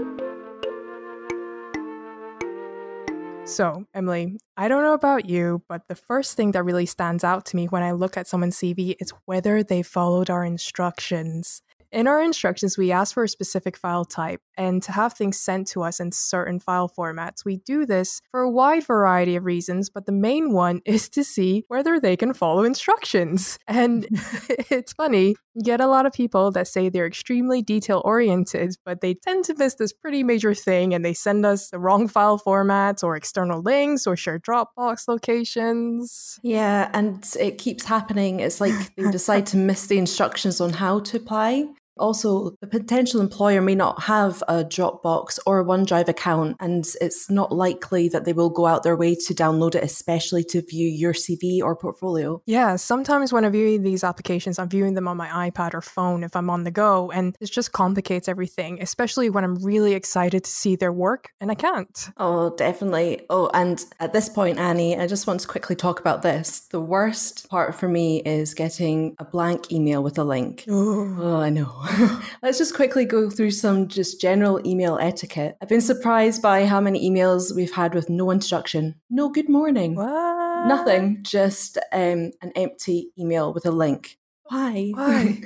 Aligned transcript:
So, 3.46 3.86
Emily, 3.94 4.38
I 4.54 4.68
don't 4.68 4.82
know 4.82 4.92
about 4.92 5.30
you, 5.30 5.62
but 5.66 5.88
the 5.88 5.94
first 5.94 6.36
thing 6.36 6.52
that 6.52 6.62
really 6.62 6.84
stands 6.84 7.24
out 7.24 7.46
to 7.46 7.56
me 7.56 7.68
when 7.68 7.82
I 7.82 7.92
look 7.92 8.18
at 8.18 8.28
someone's 8.28 8.58
CV 8.58 8.96
is 9.00 9.14
whether 9.24 9.62
they 9.62 9.82
followed 9.82 10.28
our 10.28 10.44
instructions. 10.44 11.62
In 11.90 12.06
our 12.06 12.22
instructions, 12.22 12.76
we 12.76 12.92
ask 12.92 13.14
for 13.14 13.24
a 13.24 13.28
specific 13.28 13.76
file 13.76 14.04
type 14.04 14.42
and 14.58 14.82
to 14.82 14.92
have 14.92 15.14
things 15.14 15.38
sent 15.38 15.66
to 15.68 15.82
us 15.82 16.00
in 16.00 16.12
certain 16.12 16.60
file 16.60 16.88
formats. 16.88 17.44
We 17.46 17.56
do 17.58 17.86
this 17.86 18.20
for 18.30 18.40
a 18.40 18.50
wide 18.50 18.84
variety 18.84 19.36
of 19.36 19.44
reasons, 19.44 19.88
but 19.88 20.04
the 20.04 20.12
main 20.12 20.52
one 20.52 20.82
is 20.84 21.08
to 21.10 21.24
see 21.24 21.64
whether 21.68 21.98
they 21.98 22.16
can 22.16 22.34
follow 22.34 22.64
instructions. 22.64 23.58
And 23.68 24.08
it's 24.70 24.92
funny, 24.92 25.36
you 25.54 25.62
get 25.62 25.80
a 25.80 25.86
lot 25.86 26.04
of 26.04 26.12
people 26.12 26.50
that 26.52 26.66
say 26.66 26.88
they're 26.88 27.06
extremely 27.06 27.62
detail 27.62 28.02
oriented, 28.04 28.74
but 28.84 29.00
they 29.00 29.14
tend 29.14 29.44
to 29.44 29.54
miss 29.54 29.74
this 29.74 29.92
pretty 29.92 30.24
major 30.24 30.52
thing 30.54 30.94
and 30.94 31.04
they 31.04 31.14
send 31.14 31.46
us 31.46 31.70
the 31.70 31.78
wrong 31.78 32.08
file 32.08 32.38
formats 32.38 33.04
or 33.04 33.14
external 33.14 33.62
links 33.62 34.06
or 34.06 34.16
share 34.16 34.38
Dropbox 34.38 35.06
locations. 35.06 36.40
Yeah, 36.42 36.90
and 36.92 37.24
it 37.38 37.58
keeps 37.58 37.84
happening. 37.84 38.40
It's 38.40 38.60
like 38.60 38.94
they 38.96 39.10
decide 39.10 39.46
to 39.48 39.56
miss 39.56 39.86
the 39.86 39.98
instructions 39.98 40.60
on 40.60 40.72
how 40.72 41.00
to 41.00 41.16
apply. 41.18 41.68
Also, 41.98 42.56
the 42.60 42.66
potential 42.66 43.20
employer 43.20 43.60
may 43.60 43.74
not 43.74 44.02
have 44.02 44.42
a 44.48 44.64
Dropbox 44.64 45.38
or 45.46 45.60
a 45.60 45.64
OneDrive 45.64 46.08
account, 46.08 46.56
and 46.60 46.86
it's 47.00 47.30
not 47.30 47.52
likely 47.52 48.08
that 48.08 48.24
they 48.24 48.32
will 48.32 48.50
go 48.50 48.66
out 48.66 48.82
their 48.82 48.96
way 48.96 49.14
to 49.14 49.34
download 49.34 49.74
it, 49.74 49.84
especially 49.84 50.44
to 50.44 50.62
view 50.62 50.88
your 50.88 51.12
CV 51.12 51.62
or 51.62 51.76
portfolio. 51.76 52.42
Yeah, 52.46 52.76
sometimes 52.76 53.32
when 53.32 53.44
I 53.44 53.48
view 53.48 53.78
these 53.78 54.04
applications, 54.04 54.58
I'm 54.58 54.68
viewing 54.68 54.94
them 54.94 55.08
on 55.08 55.16
my 55.16 55.50
iPad 55.50 55.74
or 55.74 55.80
phone 55.80 56.24
if 56.24 56.34
I'm 56.36 56.50
on 56.50 56.64
the 56.64 56.70
go, 56.70 57.10
and 57.10 57.36
it 57.40 57.50
just 57.50 57.72
complicates 57.72 58.28
everything, 58.28 58.80
especially 58.80 59.30
when 59.30 59.44
I'm 59.44 59.56
really 59.56 59.94
excited 59.94 60.44
to 60.44 60.50
see 60.50 60.76
their 60.76 60.92
work 60.92 61.30
and 61.40 61.50
I 61.50 61.54
can't. 61.54 62.10
Oh, 62.16 62.54
definitely. 62.56 63.26
Oh, 63.30 63.50
and 63.54 63.84
at 64.00 64.12
this 64.12 64.28
point, 64.28 64.58
Annie, 64.58 64.98
I 64.98 65.06
just 65.06 65.26
want 65.26 65.40
to 65.40 65.48
quickly 65.48 65.76
talk 65.76 66.00
about 66.00 66.22
this. 66.22 66.60
The 66.60 66.80
worst 66.80 67.48
part 67.48 67.74
for 67.74 67.88
me 67.88 68.22
is 68.22 68.54
getting 68.54 69.16
a 69.18 69.24
blank 69.24 69.72
email 69.72 70.02
with 70.02 70.18
a 70.18 70.24
link. 70.24 70.64
Ooh. 70.68 71.16
Oh, 71.20 71.40
I 71.40 71.50
know. 71.50 71.84
Let's 72.42 72.58
just 72.58 72.74
quickly 72.74 73.04
go 73.04 73.30
through 73.30 73.52
some 73.52 73.88
just 73.88 74.20
general 74.20 74.60
email 74.66 74.98
etiquette. 75.00 75.56
I've 75.60 75.68
been 75.68 75.80
surprised 75.80 76.42
by 76.42 76.66
how 76.66 76.80
many 76.80 77.08
emails 77.08 77.54
we've 77.54 77.72
had 77.72 77.94
with 77.94 78.08
no 78.08 78.30
introduction, 78.30 78.94
no 79.10 79.28
good 79.28 79.48
morning, 79.48 79.94
What? 79.94 80.66
nothing, 80.66 81.18
just 81.22 81.78
um, 81.92 82.32
an 82.42 82.52
empty 82.56 83.10
email 83.18 83.52
with 83.52 83.66
a 83.66 83.70
link. 83.70 84.18
Why? 84.50 84.92
Why? 84.94 85.42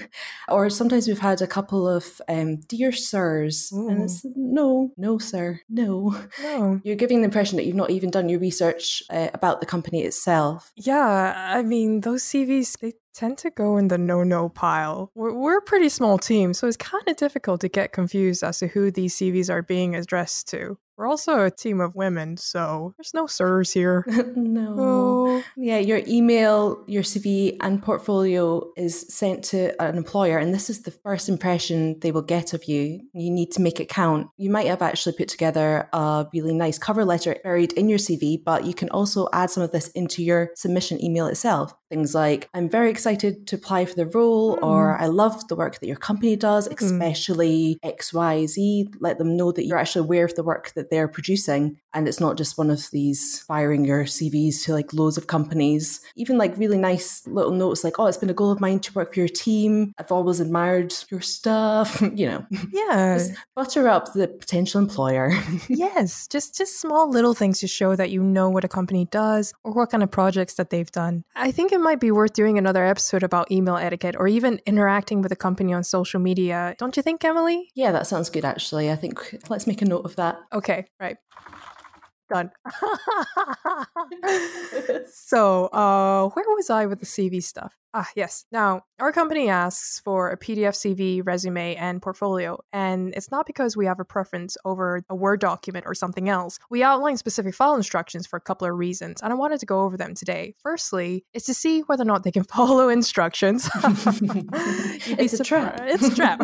or 0.49 0.71
sometimes 0.71 1.09
we've 1.09 1.19
had 1.19 1.43
a 1.43 1.47
couple 1.47 1.89
of 1.89 2.21
um, 2.29 2.61
dear 2.69 2.93
sirs, 2.93 3.71
and 3.73 4.01
Ooh. 4.01 4.05
it's 4.05 4.25
no, 4.37 4.93
no, 4.97 5.19
sir, 5.19 5.61
no. 5.69 6.17
No. 6.41 6.81
You're 6.85 6.97
giving 6.97 7.19
the 7.21 7.25
impression 7.25 7.57
that 7.57 7.67
you've 7.67 7.75
not 7.75 7.91
even 7.91 8.11
done 8.11 8.29
your 8.29 8.39
research 8.39 9.03
uh, 9.11 9.29
about 9.35 9.59
the 9.61 9.67
company 9.67 10.03
itself. 10.05 10.73
Yeah, 10.77 11.35
I 11.37 11.63
mean, 11.63 12.03
those 12.03 12.23
CVs, 12.23 12.79
they 12.79 12.93
tend 13.15 13.39
to 13.39 13.51
go 13.51 13.77
in 13.77 13.89
the 13.89 13.99
no 13.99 14.23
no 14.23 14.49
pile. 14.49 15.11
We're, 15.15 15.33
we're 15.35 15.59
a 15.59 15.63
pretty 15.63 15.89
small 15.89 16.19
team, 16.19 16.55
so 16.55 16.67
it's 16.67 16.77
kind 16.77 17.05
of 17.07 17.17
difficult 17.17 17.61
to 17.63 17.69
get 17.69 17.93
confused 17.93 18.43
as 18.43 18.59
to 18.59 18.69
who 18.69 18.91
these 18.91 19.17
CVs 19.17 19.51
are 19.51 19.63
being 19.63 19.95
addressed 19.95 20.49
to. 20.51 20.79
We're 20.97 21.09
also 21.09 21.45
a 21.45 21.51
team 21.51 21.81
of 21.81 21.95
women, 21.95 22.37
so 22.37 22.95
there's 22.97 23.15
no 23.15 23.27
sirs 23.27 23.73
here. 23.73 24.05
no. 24.37 24.77
Oh, 24.79 25.45
Yeah, 25.57 25.79
your 25.79 26.03
email, 26.07 26.85
your 26.87 27.03
CV, 27.03 27.57
and 27.61 27.83
portfolio 27.83 28.71
is 28.77 29.07
sent 29.09 29.43
to 29.47 29.81
an 29.83 29.97
employer, 29.97 30.39
and 30.39 30.55
this 30.55 30.69
is 30.69 30.83
the 30.83 30.91
first 30.91 31.29
impression 31.29 31.99
they 32.01 32.13
will 32.13 32.23
get 32.23 32.53
of 32.53 32.65
you. 32.65 33.01
You 33.15 33.31
need 33.31 33.53
to 33.53 33.63
make 33.63 33.81
it 33.81 33.89
count. 33.89 34.29
You 34.37 34.51
might 34.51 34.67
have 34.67 34.83
actually 34.83 35.17
put 35.17 35.29
together 35.29 35.89
a 35.93 36.27
really 36.33 36.55
nice 36.55 36.79
cover 36.79 37.05
letter 37.05 37.37
buried 37.43 37.73
in 37.73 37.89
your 37.89 37.99
CV, 37.99 38.43
but 38.43 38.65
you 38.65 38.75
can 38.75 38.91
also 38.91 39.29
add 39.33 39.51
some 39.51 39.63
of 39.63 39.73
this 39.73 39.89
into 39.89 40.23
your 40.23 40.51
submission 40.55 41.03
email 41.03 41.27
itself. 41.27 41.75
Things 41.93 42.15
like, 42.15 42.49
I'm 42.55 42.71
very 42.71 42.89
excited 42.89 43.47
to 43.49 43.57
apply 43.57 43.85
for 43.85 43.95
the 43.95 44.07
role, 44.07 44.59
or 44.63 44.97
mm. 44.97 45.03
I 45.03 45.09
love 45.09 45.47
the 45.49 45.55
work 45.55 45.79
that 45.79 45.87
your 45.87 45.97
company 45.97 46.37
does, 46.37 46.67
mm. 46.67 46.81
especially 46.81 47.79
XYZ. 47.85 48.95
Let 48.99 49.19
them 49.19 49.37
know 49.37 49.53
that 49.53 49.67
you're 49.67 49.77
actually 49.77 50.07
aware 50.07 50.25
of 50.25 50.35
the 50.35 50.43
work 50.43 50.73
that 50.73 50.89
they're 50.89 51.07
producing, 51.07 51.77
and 51.93 52.09
it's 52.09 52.19
not 52.19 52.39
just 52.39 52.57
one 52.57 52.71
of 52.71 52.91
these 52.93 53.41
firing 53.41 53.85
your 53.85 54.05
CVs 54.05 54.65
to 54.65 54.73
like 54.73 54.95
loads 54.95 55.19
of 55.19 55.27
companies. 55.27 56.01
Even 56.17 56.39
like 56.39 56.57
really 56.57 56.79
nice 56.79 57.27
little 57.27 57.53
notes 57.53 57.85
like, 57.85 57.99
oh, 57.99 58.07
it's 58.07 58.17
been 58.17 58.31
a 58.31 58.41
goal 58.41 58.51
of 58.51 58.59
mine 58.59 58.81
to 58.81 58.93
work 58.95 59.13
for 59.13 59.21
your 59.21 59.29
team. 59.29 59.93
I've 59.99 60.11
always 60.11 60.41
admired 60.41 60.95
your 61.11 61.21
stuff. 61.21 62.01
you 62.15 62.27
know, 62.27 62.47
yeah. 62.71 63.19
just 63.19 63.33
butter 63.55 63.87
up 63.87 64.15
the 64.15 64.29
potential 64.29 64.81
employer. 64.81 65.31
yes, 65.69 66.27
just 66.27 66.57
just 66.57 66.81
small 66.81 67.11
little 67.11 67.35
things 67.35 67.61
to 67.61 67.67
show 67.67 67.95
that 67.97 68.09
you 68.09 68.23
know 68.23 68.49
what 68.49 68.65
a 68.65 68.69
company 68.69 69.05
does 69.11 69.53
or 69.63 69.73
what 69.73 69.91
kind 69.91 70.03
of 70.03 70.11
projects 70.11 70.55
that 70.55 70.71
they've 70.71 70.91
done. 70.91 71.25
I 71.37 71.51
think 71.51 71.71
it 71.71 71.82
might 71.83 72.01
be 72.01 72.11
worth 72.11 72.33
doing 72.33 72.59
another 72.59 72.85
episode 72.85 73.23
about 73.23 73.51
email 73.51 73.77
etiquette 73.77 74.17
or 74.19 74.29
even 74.29 74.61
interacting 74.67 75.21
with 75.23 75.33
a 75.33 75.37
company 75.37 75.73
on 75.73 75.85
social 75.85 76.21
media. 76.21 76.75
Don't 76.79 76.97
you 76.97 77.03
think, 77.03 77.25
Emily? 77.25 77.71
yeah, 77.75 77.93
that 77.93 78.07
sounds 78.07 78.31
good 78.31 78.45
actually. 78.45 78.91
I 78.91 78.97
think 78.97 79.39
let's 79.49 79.67
make 79.67 79.83
a 79.83 79.85
note 79.85 80.05
of 80.05 80.17
that. 80.17 80.39
Okay, 80.53 80.87
right. 81.01 81.17
Done. 82.33 82.51
so, 85.13 85.67
uh, 85.67 86.29
where 86.31 86.45
was 86.49 86.71
I 86.71 86.87
with 86.87 87.01
the 87.01 87.07
CV 87.07 87.43
stuff? 87.43 87.77
Ah, 87.95 88.09
yes. 88.17 88.47
Now, 88.51 88.85
our 88.99 89.13
company 89.13 89.51
asks 89.51 90.01
for 90.01 90.31
a 90.31 90.39
PDF 90.39 90.75
CV, 90.75 91.21
resume, 91.25 91.77
and 91.77 92.01
portfolio, 92.01 92.59
and 92.73 93.13
it's 93.15 93.31
not 93.31 93.45
because 93.45 93.77
we 93.77 93.85
have 93.85 94.01
a 94.01 94.05
preference 94.05 94.57
over 94.65 95.05
a 95.11 95.15
Word 95.15 95.41
document 95.41 95.85
or 95.87 95.95
something 95.95 96.31
else. 96.31 96.59
We 96.71 96.83
outline 96.83 97.19
specific 97.19 97.55
file 97.55 97.75
instructions 97.75 98.27
for 98.27 98.39
a 98.39 98.41
couple 98.41 98.67
of 98.67 98.79
reasons, 98.79 99.21
and 99.21 99.31
I 99.31 99.37
wanted 99.37 99.61
to 99.61 99.67
go 99.67 99.83
over 99.83 99.99
them 99.99 100.15
today. 100.15 100.55
Firstly, 100.63 101.27
is 101.35 101.43
to 101.45 101.53
see 101.53 101.81
whether 101.83 102.03
or 102.03 102.07
not 102.07 102.25
they 102.25 102.31
can 102.31 102.45
follow 102.45 102.89
instructions. 102.89 103.69
It's 105.05 105.39
a 105.39 105.45
trap. 105.45 105.81
It's 105.83 106.07
a 106.07 106.15
trap. 106.15 106.41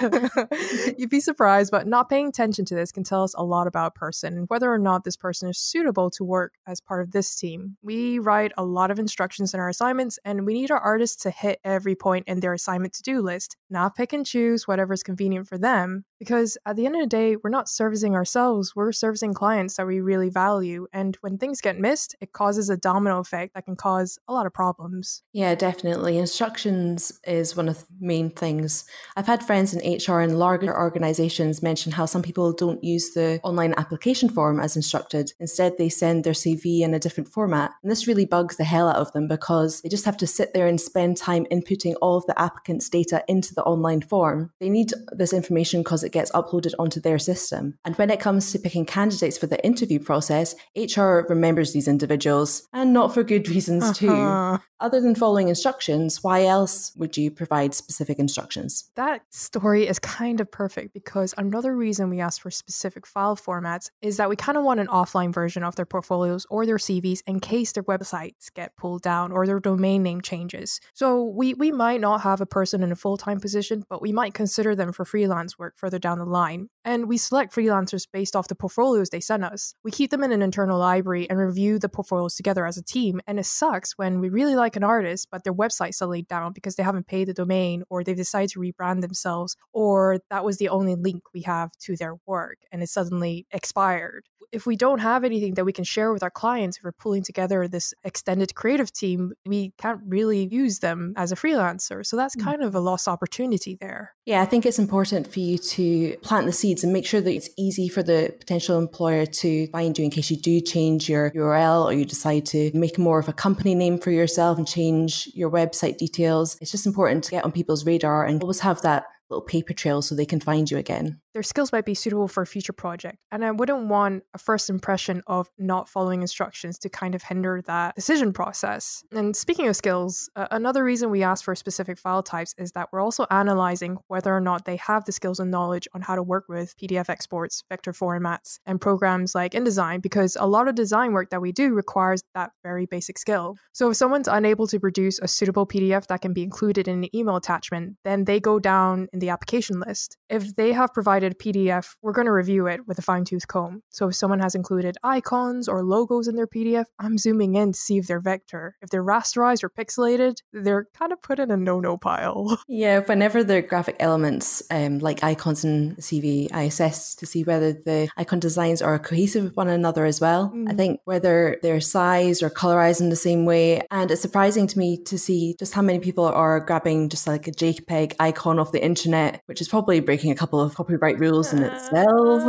You'd 0.99 1.11
be 1.11 1.21
surprised, 1.21 1.71
but 1.71 1.87
not 1.87 2.11
paying 2.11 2.29
attention 2.29 2.65
to 2.67 2.75
this 2.75 2.93
can 2.93 3.05
tell 3.05 3.23
us 3.23 3.35
a 3.35 3.43
lot 3.43 3.67
about 3.67 3.93
a 3.97 3.99
person 3.99 4.37
and 4.37 4.49
whether 4.49 4.73
or 4.73 4.79
not 4.79 5.05
this 5.05 5.17
person 5.17 5.49
is 5.49 5.59
suitable 5.79 6.11
to 6.11 6.25
work 6.25 6.55
as 6.67 6.81
part 6.81 7.03
of 7.03 7.13
this 7.13 7.37
team. 7.37 7.77
We 7.83 8.19
write 8.19 8.51
a 8.57 8.65
lot 8.65 8.91
of 8.91 8.99
instructions 8.99 9.55
in 9.55 9.61
our 9.61 9.69
assignments, 9.69 10.19
and 10.25 10.45
we 10.45 10.55
need 10.55 10.73
our 10.73 10.81
artists 10.81 11.23
to 11.23 11.31
hit 11.31 11.61
every 11.63 11.95
point 11.95 12.27
in 12.27 12.41
their 12.41 12.53
assignment 12.53 12.95
to 12.95 13.03
do 13.03 13.23
list, 13.23 13.57
not 13.71 13.95
pick 13.95 14.13
and 14.13 14.27
choose 14.27 14.67
whatever 14.67 14.93
is 14.93 15.05
convenient 15.05 15.47
for 15.47 15.57
them. 15.57 16.05
Because 16.19 16.59
at 16.67 16.75
the 16.75 16.85
end 16.85 16.97
of 16.97 17.03
the 17.03 17.07
day, 17.07 17.37
we're 17.37 17.51
not 17.51 17.69
servicing 17.69 18.17
ourselves, 18.17 18.75
we're 18.75 18.91
servicing 18.91 19.35
clients 19.35 19.77
that 19.77 19.87
we 19.87 20.01
really 20.01 20.31
value. 20.31 20.89
And 20.93 21.17
when 21.21 21.39
things 21.39 21.61
get 21.61 21.79
missed, 21.79 22.17
it 22.21 22.33
causes 22.33 22.69
a 22.69 22.77
domino 22.77 23.21
effect 23.21 23.55
that 23.55 23.67
can 23.67 23.77
cause 23.77 24.19
a 24.27 24.33
lot 24.33 24.47
of 24.47 24.53
problems. 24.53 25.23
Yeah, 25.33 25.55
definitely. 25.55 26.19
Instructions 26.19 27.13
is 27.25 27.57
one 27.57 27.69
of 27.69 27.79
the 27.79 27.87
main 28.01 28.31
things. 28.31 28.85
I've 29.17 29.29
had 29.29 29.45
friends 29.45 29.75
in 29.75 29.97
HR 29.97 30.19
and 30.19 30.41
larger 30.41 30.77
organizations 30.77 31.63
mention 31.63 31.93
how 31.93 32.07
some 32.07 32.23
people 32.23 32.53
don't 32.53 32.83
use 32.83 33.11
the 33.11 33.39
online 33.45 33.75
application 33.77 34.29
form 34.29 34.59
as 34.59 34.75
instructed. 34.75 35.33
Instead, 35.39 35.58
they 35.59 35.89
send 35.89 36.25
their 36.25 36.33
CV 36.33 36.81
in 36.81 36.95
a 36.95 36.99
different 36.99 37.29
format. 37.29 37.73
And 37.83 37.91
this 37.91 38.07
really 38.07 38.25
bugs 38.25 38.57
the 38.57 38.65
hell 38.65 38.89
out 38.89 38.97
of 38.97 39.13
them 39.13 39.29
because 39.29 39.81
they 39.81 39.89
just 39.89 40.05
have 40.05 40.17
to 40.19 40.27
sit 40.27 40.55
there 40.55 40.67
and 40.67 40.81
spend 40.81 41.17
time 41.17 41.47
inputting 41.51 41.95
all 42.01 42.17
of 42.17 42.27
the 42.27 42.41
applicant's 42.41 42.89
data 42.89 43.25
into 43.29 43.55
the 43.55 43.65
online 43.65 44.01
form. 44.01 44.51
They 44.61 44.69
need 44.69 44.93
this 45.13 45.33
information 45.33 45.83
because 45.83 46.05
it 46.05 46.13
gets 46.13 46.31
uploaded 46.33 46.75
onto 46.79 47.01
their 47.01 47.19
system. 47.19 47.79
And 47.85 47.97
when 47.97 48.11
it 48.11 48.21
comes 48.21 48.53
to 48.53 48.59
picking 48.59 48.87
candidates 48.87 49.37
for 49.37 49.47
the 49.47 49.65
interview 49.65 49.99
process, 49.99 50.55
HR 50.77 51.27
remembers 51.29 51.73
these 51.73 51.89
individuals 51.89 52.69
and 52.73 52.93
not 52.93 53.13
for 53.13 53.23
good 53.23 53.49
reasons 53.49 53.83
uh-huh. 53.83 54.59
too. 54.59 54.63
Other 54.81 55.01
than 55.01 55.17
following 55.17 55.49
instructions, 55.49 56.23
why 56.23 56.45
else 56.45 56.93
would 56.95 57.17
you 57.17 57.33
provide 57.33 57.75
specific 57.75 58.21
instructions? 58.21 58.91
That 58.95 59.23
story 59.31 59.89
is 59.89 59.99
kind 59.99 60.41
of 60.41 60.51
perfect 60.53 60.95
because 60.95 61.35
another 61.37 61.75
reason 61.75 62.11
we 62.11 62.21
ask 62.21 62.41
for 62.41 62.51
specific 62.51 63.05
file 63.05 63.37
formats 63.37 63.91
is 64.03 64.19
that 64.19 64.29
we 64.29 64.37
kind 64.37 64.57
of 64.57 64.63
want 64.63 64.79
an 64.79 64.87
offline 64.87 65.35
version 65.35 65.48
of 65.57 65.77
their 65.77 65.87
portfolios 65.87 66.47
or 66.51 66.67
their 66.67 66.77
CVs 66.77 67.23
in 67.27 67.41
case 67.41 67.73
their 67.73 67.83
websites 67.83 68.53
get 68.55 68.77
pulled 68.77 69.03
down 69.03 69.33
or 69.33 69.47
their 69.47 69.61
domain 69.61 70.03
name 70.03 70.21
changes. 70.21 70.81
So 70.95 71.23
we, 71.25 71.55
we 71.55 71.73
might 71.73 72.01
not 72.01 72.23
have 72.23 72.41
a 72.41 72.47
person 72.47 72.83
in 72.83 72.93
a 72.93 72.97
full 72.97 73.17
time 73.17 73.41
position, 73.41 73.85
but 73.89 74.03
we 74.03 74.13
might 74.13 74.35
consider 74.35 74.75
them 74.75 74.93
for 74.93 75.05
freelance 75.05 75.59
work 75.59 75.75
further 75.77 75.99
down 75.99 76.19
the 76.19 76.25
line. 76.25 76.69
And 76.85 77.09
we 77.09 77.17
select 77.17 77.55
freelancers 77.55 78.07
based 78.11 78.35
off 78.35 78.49
the 78.49 78.55
portfolios 78.55 79.11
they 79.11 79.21
send 79.21 79.45
us. 79.45 79.75
We 79.85 79.91
keep 79.91 80.11
them 80.11 80.23
in 80.23 80.33
an 80.33 80.43
internal 80.43 80.79
library 80.79 81.29
and 81.29 81.39
review 81.39 81.79
the 81.79 81.89
portfolios 81.89 82.35
together 82.35 82.67
as 82.67 82.79
a 82.79 82.83
team. 82.83 83.21
And 83.27 83.39
it 83.39 83.47
sucks 83.47 83.93
when 83.99 84.21
we 84.21 84.29
really 84.29 84.57
like 84.57 84.77
an 84.77 84.85
artist, 84.85 85.29
but 85.31 85.45
their 85.45 85.55
website 85.55 85.95
suddenly 85.95 86.23
down 86.23 86.53
because 86.53 86.77
they 86.77 86.83
haven't 86.83 87.07
paid 87.07 87.29
the 87.29 87.35
domain 87.35 87.83
or 87.91 88.03
they 88.03 88.15
decide 88.15 88.49
to 88.51 88.61
rebrand 88.61 89.03
themselves, 89.03 89.57
or 89.73 90.19
that 90.31 90.45
was 90.45 90.59
the 90.59 90.69
only 90.69 90.95
link 90.95 91.23
we 91.35 91.43
have 91.43 91.73
to 91.81 91.97
their 91.97 92.17
work 92.27 92.59
and 92.73 92.83
it 92.83 92.89
suddenly 92.89 93.47
expired. 93.51 94.25
If 94.51 94.67
we 94.67 94.77
don't 94.77 95.01
have 95.01 95.25
anything 95.39 95.55
that 95.55 95.65
we 95.65 95.73
can 95.73 95.85
share 95.85 96.13
with 96.13 96.23
our 96.23 96.31
clients, 96.31 96.79
if 96.79 96.85
we're 96.85 96.93
pulling 96.93 97.23
together 97.23 97.69
this 97.69 97.95
extended 98.05 98.55
creative 98.55 98.93
team, 98.93 99.33
we 99.47 99.73
can't 99.79 100.01
really 100.07 100.49
use 100.51 100.81
them 100.81 101.15
as 101.17 101.33
a 101.33 101.37
freelancer. 101.37 102.05
So 102.05 102.17
that's 102.17 102.37
mm. 102.37 102.45
kind 102.45 102.63
of 102.63 102.75
a 102.75 102.81
lost 102.81 103.09
opportunity 103.09 103.77
there. 103.81 104.15
Yeah, 104.25 104.43
I 104.43 104.45
think 104.45 104.67
it's 104.67 104.79
important 104.79 105.33
for 105.33 105.41
you 105.41 105.59
to 105.59 106.17
plant 106.23 106.47
the 106.47 106.53
seeds 106.53 106.85
and 106.85 106.93
make 106.93 107.07
sure 107.07 107.21
that 107.21 107.33
it's 107.33 107.51
easy 107.57 107.89
for 107.89 108.03
the 108.03 108.35
potential 108.39 108.79
employer 108.79 109.27
to 109.27 109.67
find 109.69 109.97
you 109.97 110.05
in 110.05 110.11
case 110.11 110.31
you 110.31 110.37
do 110.37 110.61
change 110.61 111.09
your 111.09 111.31
URL 111.31 111.85
or 111.85 111.93
you 111.93 112.05
decide 112.05 112.47
to 112.47 112.71
make 112.75 112.99
more 112.99 113.19
of 113.19 113.29
a 113.29 113.33
company 113.33 113.75
name 113.75 113.99
for 113.99 114.11
yourself 114.11 114.59
and 114.59 114.67
change 114.67 115.29
your 115.35 115.51
website 115.51 115.99
details. 115.99 116.57
It's 116.61 116.71
just 116.71 116.87
important 116.87 117.25
to 117.25 117.31
get 117.31 117.45
on 117.45 117.53
people's 117.53 117.87
radar 117.87 118.25
and 118.25 118.43
always 118.43 118.61
have 118.61 118.83
that 118.83 119.05
little 119.31 119.45
paper 119.45 119.75
trail 119.75 120.03
so 120.03 120.15
they 120.15 120.27
can 120.27 120.41
find 120.41 120.71
you 120.71 120.79
again 120.79 121.21
their 121.39 121.45
skills 121.45 121.71
might 121.71 121.85
be 121.85 121.95
suitable 121.95 122.27
for 122.27 122.43
a 122.43 122.47
future 122.47 122.73
project. 122.73 123.17
And 123.31 123.45
I 123.45 123.53
wouldn't 123.53 123.87
want 123.87 124.25
a 124.35 124.39
first 124.39 124.69
impression 124.69 125.23
of 125.29 125.49
not 125.57 125.89
following 125.89 126.21
instructions 126.21 126.81
to 126.81 126.89
kind 126.89 127.15
of 127.15 127.23
hinder 127.23 127.63
that 127.65 127.95
decision 127.95 128.33
process. 128.33 129.05
And 129.13 129.37
speaking 129.37 129.69
of 129.69 129.77
skills, 129.77 130.29
uh, 130.35 130.49
another 130.51 130.83
reason 130.83 131.11
we 131.11 131.23
ask 131.23 131.45
for 131.45 131.55
specific 131.55 131.97
file 131.97 132.25
types 132.25 132.57
is 132.59 132.73
that 132.73 132.89
we're 132.91 133.01
also 133.01 133.25
analyzing 133.31 133.99
whether 134.09 134.37
or 134.37 134.41
not 134.41 134.65
they 134.65 134.75
have 134.79 135.05
the 135.05 135.13
skills 135.13 135.39
and 135.39 135.49
knowledge 135.49 135.87
on 135.95 136.01
how 136.01 136.17
to 136.17 136.25
work 136.25 136.47
with 136.49 136.77
PDF 136.77 137.09
exports, 137.09 137.63
vector 137.69 137.93
formats, 137.93 138.59
and 138.67 138.81
programs 138.81 139.33
like 139.33 139.53
InDesign, 139.53 140.03
because 140.03 140.37
a 140.41 140.47
lot 140.49 140.67
of 140.67 140.75
design 140.75 141.13
work 141.13 141.31
that 141.31 141.41
we 141.41 141.53
do 141.53 141.73
requires 141.73 142.25
that 142.35 142.51
very 142.65 142.87
basic 142.87 143.17
skill. 143.17 143.55
So 143.73 143.91
if 143.91 143.97
someone's 143.97 144.27
unable 144.27 144.67
to 144.67 144.81
produce 144.81 145.21
a 145.21 145.29
suitable 145.29 145.69
PDF 145.69 146.09
that 146.09 146.21
can 146.21 146.33
be 146.33 146.43
included 146.43 146.89
in 146.89 147.05
an 147.05 147.17
email 147.17 147.37
attachment, 147.37 147.95
then 148.03 148.25
they 148.25 148.41
go 148.41 148.59
down 148.59 149.07
in 149.13 149.21
the 149.21 149.29
application 149.29 149.79
list. 149.79 150.17
If 150.29 150.57
they 150.57 150.73
have 150.73 150.93
provided 150.93 151.28
PDF, 151.37 151.97
we're 152.03 152.13
going 152.13 152.27
to 152.27 152.33
review 152.33 152.67
it 152.67 152.87
with 152.87 152.99
a 152.99 153.03
fine 153.03 153.25
tooth 153.25 153.49
comb. 153.49 153.83
So 153.91 154.09
if 154.09 154.15
someone 154.15 154.41
has 154.41 154.55
included 154.55 154.97
icons 155.03 155.69
or 155.69 155.83
logos 155.83 156.29
in 156.29 156.37
their 156.37 156.47
PDF, 156.47 156.87
I'm 156.99 157.19
zooming 157.19 157.57
in 157.57 157.73
to 157.73 157.79
see 157.79 157.99
if 157.99 158.07
they're 158.07 158.21
vector. 158.21 158.77
If 158.81 158.91
they're 158.91 159.05
rasterized 159.05 159.65
or 159.65 159.71
pixelated, 159.71 160.39
they're 160.53 160.87
kind 160.95 161.13
of 161.13 161.21
put 161.21 161.39
in 161.39 161.51
a 161.51 161.57
no 161.57 161.81
no 161.81 161.97
pile. 161.97 162.59
Yeah, 162.69 163.01
whenever 163.01 163.43
they're 163.43 163.63
graphic 163.63 163.97
elements 163.99 164.63
um, 164.71 164.99
like 164.99 165.25
icons 165.25 165.65
in 165.65 165.97
CV, 165.97 166.49
I 166.53 166.63
assess 166.63 167.15
to 167.17 167.27
see 167.27 167.43
whether 167.43 167.73
the 167.73 168.09
icon 168.17 168.41
designs 168.41 168.83
are 168.83 168.99
cohesive 168.99 169.45
with 169.45 169.57
one 169.57 169.69
another 169.69 170.05
as 170.05 170.21
well. 170.21 170.53
Mm. 170.55 170.71
I 170.71 170.75
think 170.75 171.01
whether 171.05 171.59
they're 171.63 171.81
sized 171.81 172.43
or 172.43 172.51
colorized 172.51 173.01
in 173.01 173.09
the 173.09 173.17
same 173.17 173.45
way. 173.45 173.83
And 173.91 174.11
it's 174.11 174.21
surprising 174.21 174.67
to 174.67 174.79
me 174.79 174.99
to 175.05 175.19
see 175.19 175.57
just 175.59 175.75
how 175.75 175.83
many 175.83 175.99
people 175.99 176.25
are 176.25 176.61
grabbing 176.61 177.09
just 177.09 177.27
like 177.27 177.49
a 177.49 177.53
JPEG 177.53 178.15
icon 178.21 178.59
off 178.59 178.73
the 178.73 178.85
internet, 178.85 179.43
which 179.47 179.61
is 179.61 179.69
probably 179.69 180.01
breaking 180.01 180.31
a 180.31 180.35
couple 180.35 180.61
of 180.61 180.75
copyright 180.75 181.08
rules 181.17 181.53
in 181.53 181.63
itself 181.63 182.43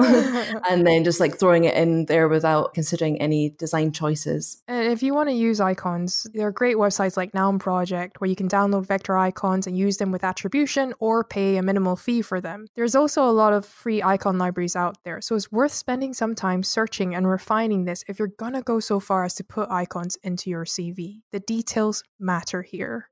and 0.69 0.85
then 0.85 1.03
just 1.03 1.19
like 1.19 1.39
throwing 1.39 1.65
it 1.65 1.75
in 1.75 2.05
there 2.05 2.27
without 2.27 2.73
considering 2.73 3.21
any 3.21 3.51
design 3.51 3.91
choices. 3.91 4.61
And 4.67 4.91
if 4.91 5.03
you 5.03 5.13
want 5.13 5.29
to 5.29 5.35
use 5.35 5.61
icons, 5.61 6.27
there 6.33 6.47
are 6.47 6.51
great 6.51 6.75
websites 6.75 7.15
like 7.15 7.33
Noun 7.33 7.59
Project 7.59 8.19
where 8.19 8.29
you 8.29 8.35
can 8.35 8.49
download 8.49 8.85
vector 8.85 9.17
icons 9.17 9.67
and 9.67 9.77
use 9.77 9.97
them 9.97 10.11
with 10.11 10.23
attribution 10.23 10.93
or 10.99 11.23
pay 11.23 11.57
a 11.57 11.61
minimal 11.61 11.95
fee 11.95 12.21
for 12.21 12.41
them. 12.41 12.67
There's 12.75 12.95
also 12.95 13.23
a 13.23 13.31
lot 13.31 13.53
of 13.53 13.65
free 13.65 14.01
icon 14.01 14.37
libraries 14.37 14.75
out 14.75 14.97
there, 15.03 15.21
so 15.21 15.35
it's 15.35 15.51
worth 15.51 15.73
spending 15.73 16.13
some 16.13 16.35
time 16.35 16.63
searching 16.63 17.15
and 17.15 17.27
refining 17.27 17.85
this 17.85 18.03
if 18.07 18.19
you're 18.19 18.27
gonna 18.27 18.61
go 18.61 18.79
so 18.79 18.99
far 18.99 19.23
as 19.23 19.35
to 19.35 19.43
put 19.43 19.69
icons 19.69 20.17
into 20.23 20.49
your 20.49 20.65
CV. 20.65 21.21
The 21.31 21.39
details 21.39 22.03
matter 22.19 22.61
here. 22.61 23.09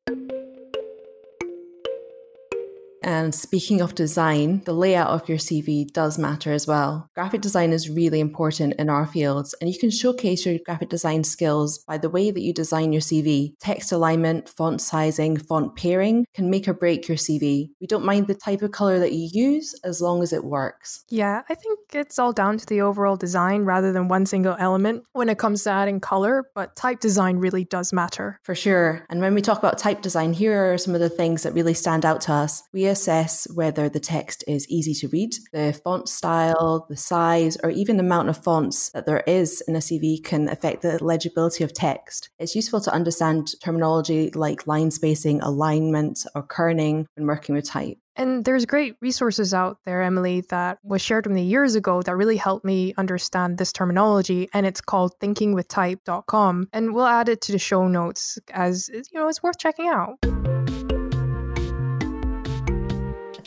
And 3.07 3.33
speaking 3.33 3.79
of 3.79 3.95
design, 3.95 4.63
the 4.65 4.73
layout 4.73 5.11
of 5.11 5.29
your 5.29 5.37
CV 5.37 5.89
does 5.89 6.19
matter 6.19 6.51
as 6.51 6.67
well. 6.67 7.09
Graphic 7.15 7.39
design 7.39 7.71
is 7.71 7.89
really 7.89 8.19
important 8.19 8.73
in 8.73 8.89
our 8.89 9.05
fields, 9.07 9.55
and 9.61 9.69
you 9.69 9.79
can 9.79 9.89
showcase 9.89 10.45
your 10.45 10.59
graphic 10.65 10.89
design 10.89 11.23
skills 11.23 11.77
by 11.87 11.97
the 11.97 12.09
way 12.09 12.31
that 12.31 12.41
you 12.41 12.53
design 12.53 12.91
your 12.91 13.01
CV. 13.01 13.53
Text 13.61 13.93
alignment, 13.93 14.49
font 14.49 14.81
sizing, 14.81 15.37
font 15.37 15.77
pairing 15.77 16.25
can 16.33 16.49
make 16.49 16.67
or 16.67 16.73
break 16.73 17.07
your 17.07 17.15
CV. 17.15 17.69
We 17.79 17.87
don't 17.87 18.03
mind 18.03 18.27
the 18.27 18.35
type 18.35 18.61
of 18.61 18.71
color 18.71 18.99
that 18.99 19.13
you 19.13 19.29
use 19.31 19.73
as 19.85 20.01
long 20.01 20.21
as 20.21 20.33
it 20.33 20.43
works. 20.43 21.05
Yeah, 21.07 21.43
I 21.47 21.55
think 21.55 21.79
it's 21.93 22.19
all 22.19 22.33
down 22.33 22.57
to 22.57 22.65
the 22.65 22.81
overall 22.81 23.15
design 23.15 23.61
rather 23.61 23.93
than 23.93 24.09
one 24.09 24.25
single 24.25 24.57
element 24.59 25.05
when 25.13 25.29
it 25.29 25.37
comes 25.37 25.63
to 25.63 25.69
adding 25.69 26.01
color, 26.01 26.49
but 26.53 26.75
type 26.75 26.99
design 26.99 27.37
really 27.37 27.63
does 27.63 27.93
matter. 27.93 28.41
For 28.43 28.53
sure. 28.53 29.05
And 29.09 29.21
when 29.21 29.33
we 29.33 29.41
talk 29.41 29.59
about 29.59 29.77
type 29.77 30.01
design, 30.01 30.33
here 30.33 30.73
are 30.73 30.77
some 30.77 30.93
of 30.93 30.99
the 30.99 31.07
things 31.07 31.43
that 31.43 31.53
really 31.53 31.73
stand 31.73 32.05
out 32.05 32.19
to 32.21 32.33
us. 32.33 32.63
We 32.73 32.96
assess 32.97 33.47
whether 33.53 33.89
the 33.89 33.99
text 33.99 34.43
is 34.47 34.67
easy 34.69 34.93
to 34.95 35.07
read, 35.09 35.35
the 35.53 35.79
font 35.83 36.09
style, 36.09 36.87
the 36.89 36.97
size, 36.97 37.55
or 37.63 37.69
even 37.69 37.97
the 37.97 38.03
amount 38.03 38.29
of 38.29 38.43
fonts 38.43 38.89
that 38.89 39.05
there 39.05 39.23
is 39.27 39.61
in 39.67 39.75
a 39.75 39.79
CV 39.79 40.23
can 40.23 40.49
affect 40.49 40.81
the 40.81 41.03
legibility 41.03 41.63
of 41.63 41.73
text. 41.73 42.29
It's 42.39 42.55
useful 42.55 42.81
to 42.81 42.93
understand 42.93 43.49
terminology 43.63 44.31
like 44.31 44.65
line 44.65 44.89
spacing, 44.89 45.41
alignment, 45.41 46.25
or 46.33 46.43
kerning 46.43 47.05
when 47.15 47.27
working 47.27 47.53
with 47.53 47.65
type. 47.65 47.97
And 48.15 48.43
there's 48.43 48.65
great 48.65 48.95
resources 48.99 49.53
out 49.53 49.77
there, 49.85 50.01
Emily, 50.01 50.41
that 50.49 50.79
was 50.83 51.03
shared 51.03 51.27
with 51.27 51.35
me 51.35 51.43
years 51.43 51.75
ago 51.75 52.01
that 52.01 52.15
really 52.15 52.37
helped 52.37 52.65
me 52.65 52.95
understand 52.97 53.59
this 53.59 53.71
terminology. 53.71 54.49
And 54.55 54.65
it's 54.65 54.81
called 54.81 55.13
thinkingwithtype.com. 55.21 56.69
And 56.73 56.95
we'll 56.95 57.05
add 57.05 57.29
it 57.29 57.41
to 57.41 57.51
the 57.51 57.59
show 57.59 57.87
notes 57.87 58.39
as, 58.51 58.89
you 58.89 59.03
know, 59.13 59.27
it's 59.27 59.43
worth 59.43 59.59
checking 59.59 59.87
out 59.87 60.17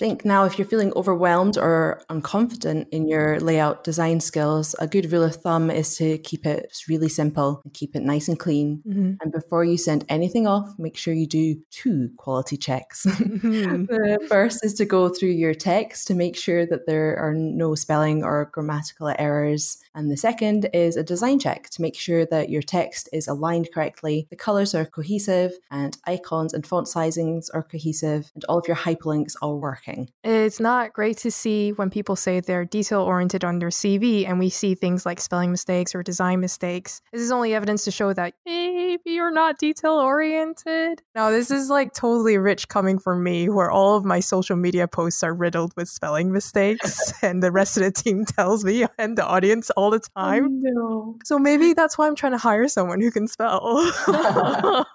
think 0.00 0.24
now 0.24 0.44
if 0.46 0.58
you're 0.58 0.66
feeling 0.66 0.94
overwhelmed 0.96 1.58
or 1.58 2.00
unconfident 2.08 2.88
in 2.90 3.06
your 3.06 3.38
layout 3.38 3.84
design 3.84 4.18
skills, 4.18 4.74
a 4.78 4.88
good 4.88 5.12
rule 5.12 5.22
of 5.22 5.36
thumb 5.36 5.70
is 5.70 5.94
to 5.98 6.16
keep 6.18 6.46
it 6.46 6.74
really 6.88 7.10
simple 7.10 7.60
and 7.62 7.74
keep 7.74 7.94
it 7.94 8.02
nice 8.02 8.26
and 8.26 8.40
clean. 8.40 8.82
Mm-hmm. 8.88 9.12
And 9.20 9.30
before 9.30 9.62
you 9.62 9.76
send 9.76 10.06
anything 10.08 10.46
off, 10.46 10.74
make 10.78 10.96
sure 10.96 11.12
you 11.12 11.26
do 11.26 11.56
two 11.70 12.08
quality 12.16 12.56
checks. 12.56 13.04
Mm-hmm. 13.04 13.84
the 13.92 14.26
first 14.26 14.64
is 14.64 14.72
to 14.74 14.86
go 14.86 15.10
through 15.10 15.36
your 15.44 15.52
text 15.52 16.06
to 16.06 16.14
make 16.14 16.34
sure 16.34 16.64
that 16.64 16.86
there 16.86 17.18
are 17.18 17.34
no 17.34 17.74
spelling 17.74 18.24
or 18.24 18.48
grammatical 18.54 19.12
errors. 19.18 19.76
And 19.94 20.10
the 20.10 20.16
second 20.16 20.68
is 20.72 20.96
a 20.96 21.02
design 21.02 21.38
check 21.38 21.68
to 21.70 21.82
make 21.82 21.96
sure 21.96 22.24
that 22.26 22.48
your 22.48 22.62
text 22.62 23.08
is 23.12 23.26
aligned 23.26 23.72
correctly, 23.72 24.26
the 24.30 24.36
colors 24.36 24.74
are 24.74 24.84
cohesive, 24.84 25.52
and 25.70 25.96
icons 26.06 26.54
and 26.54 26.66
font 26.66 26.86
sizings 26.86 27.48
are 27.52 27.62
cohesive, 27.62 28.30
and 28.34 28.44
all 28.44 28.58
of 28.58 28.68
your 28.68 28.76
hyperlinks 28.76 29.34
are 29.42 29.54
working. 29.54 30.10
It's 30.22 30.60
not 30.60 30.92
great 30.92 31.16
to 31.18 31.30
see 31.30 31.72
when 31.72 31.90
people 31.90 32.16
say 32.16 32.40
they're 32.40 32.64
detail 32.64 33.00
oriented 33.00 33.44
on 33.44 33.58
their 33.58 33.70
CV 33.70 34.26
and 34.28 34.38
we 34.38 34.50
see 34.50 34.74
things 34.74 35.04
like 35.04 35.20
spelling 35.20 35.50
mistakes 35.50 35.94
or 35.94 36.02
design 36.02 36.40
mistakes. 36.40 37.02
This 37.12 37.22
is 37.22 37.32
only 37.32 37.54
evidence 37.54 37.84
to 37.84 37.90
show 37.90 38.12
that 38.12 38.34
maybe 38.46 39.02
you're 39.06 39.32
not 39.32 39.58
detail 39.58 39.92
oriented. 39.92 41.02
Now, 41.14 41.30
this 41.30 41.50
is 41.50 41.68
like 41.68 41.94
totally 41.94 42.38
rich 42.38 42.68
coming 42.68 42.98
from 42.98 43.22
me, 43.22 43.48
where 43.48 43.70
all 43.70 43.96
of 43.96 44.04
my 44.04 44.20
social 44.20 44.56
media 44.56 44.86
posts 44.86 45.22
are 45.22 45.34
riddled 45.34 45.72
with 45.76 45.88
spelling 45.88 46.32
mistakes, 46.32 47.12
and 47.22 47.42
the 47.42 47.52
rest 47.52 47.76
of 47.76 47.82
the 47.82 47.90
team 47.90 48.24
tells 48.24 48.64
me 48.64 48.86
and 48.98 49.16
the 49.16 49.26
audience 49.26 49.70
all 49.80 49.90
the 49.90 50.00
time. 50.16 50.44
Oh, 50.44 50.48
no. 50.50 51.18
So 51.24 51.38
maybe 51.38 51.72
that's 51.72 51.96
why 51.96 52.06
I'm 52.06 52.14
trying 52.14 52.32
to 52.32 52.38
hire 52.38 52.68
someone 52.68 53.00
who 53.00 53.10
can 53.10 53.26
spell. 53.26 53.80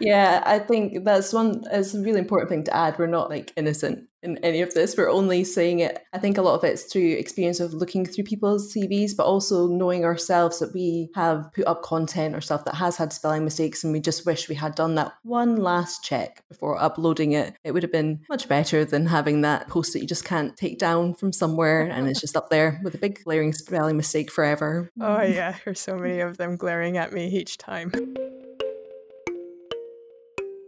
yeah, 0.00 0.42
I 0.46 0.58
think 0.60 1.04
that's 1.04 1.32
one 1.32 1.64
It's 1.70 1.94
a 1.94 2.00
really 2.00 2.20
important 2.20 2.48
thing 2.48 2.64
to 2.64 2.76
add. 2.76 2.98
We're 2.98 3.06
not 3.06 3.30
like 3.30 3.52
innocent 3.56 4.08
in 4.22 4.38
any 4.38 4.62
of 4.62 4.74
this. 4.74 4.96
We're 4.96 5.10
only 5.10 5.44
saying 5.44 5.80
it. 5.80 6.04
I 6.12 6.18
think 6.18 6.38
a 6.38 6.42
lot 6.42 6.54
of 6.54 6.64
it's 6.64 6.84
through 6.84 7.12
experience 7.12 7.60
of 7.60 7.74
looking 7.74 8.06
through 8.06 8.24
people's 8.24 8.72
CVs, 8.72 9.16
but 9.16 9.26
also 9.26 9.66
knowing 9.66 10.04
ourselves 10.04 10.58
that 10.60 10.72
we 10.72 11.10
have 11.14 11.50
put 11.54 11.66
up 11.66 11.82
content 11.82 12.34
or 12.34 12.40
stuff 12.40 12.64
that 12.64 12.74
has 12.76 12.96
had 12.96 13.12
spelling 13.12 13.44
mistakes, 13.44 13.84
and 13.84 13.92
we 13.92 14.00
just 14.00 14.26
wish 14.26 14.48
we 14.48 14.54
had 14.54 14.74
done 14.74 14.94
that 14.94 15.12
one 15.22 15.56
last 15.56 16.04
check 16.04 16.44
before 16.48 16.80
uploading 16.80 17.32
it. 17.32 17.54
It 17.64 17.72
would 17.72 17.82
have 17.82 17.92
been 17.92 18.20
much 18.28 18.48
better 18.48 18.84
than 18.84 19.06
having 19.06 19.42
that 19.42 19.68
post 19.68 19.92
that 19.92 20.00
you 20.00 20.06
just 20.06 20.24
can't 20.24 20.56
take 20.56 20.78
down 20.78 21.14
from 21.14 21.32
somewhere 21.32 21.82
and 21.82 22.08
it's 22.08 22.20
just 22.20 22.36
up 22.36 22.50
there 22.50 22.80
with 22.82 22.94
a 22.94 22.98
big 22.98 23.22
glaring 23.24 23.52
spelling 23.52 23.96
mistake 23.96 24.30
forever. 24.30 24.90
Oh 25.00 25.22
yeah, 25.22 25.56
there's 25.64 25.80
so 25.80 25.96
many 25.96 26.20
of 26.20 26.36
them 26.36 26.56
glaring 26.56 26.96
at 26.96 27.12
me 27.12 27.28
each 27.28 27.58
time. 27.58 27.92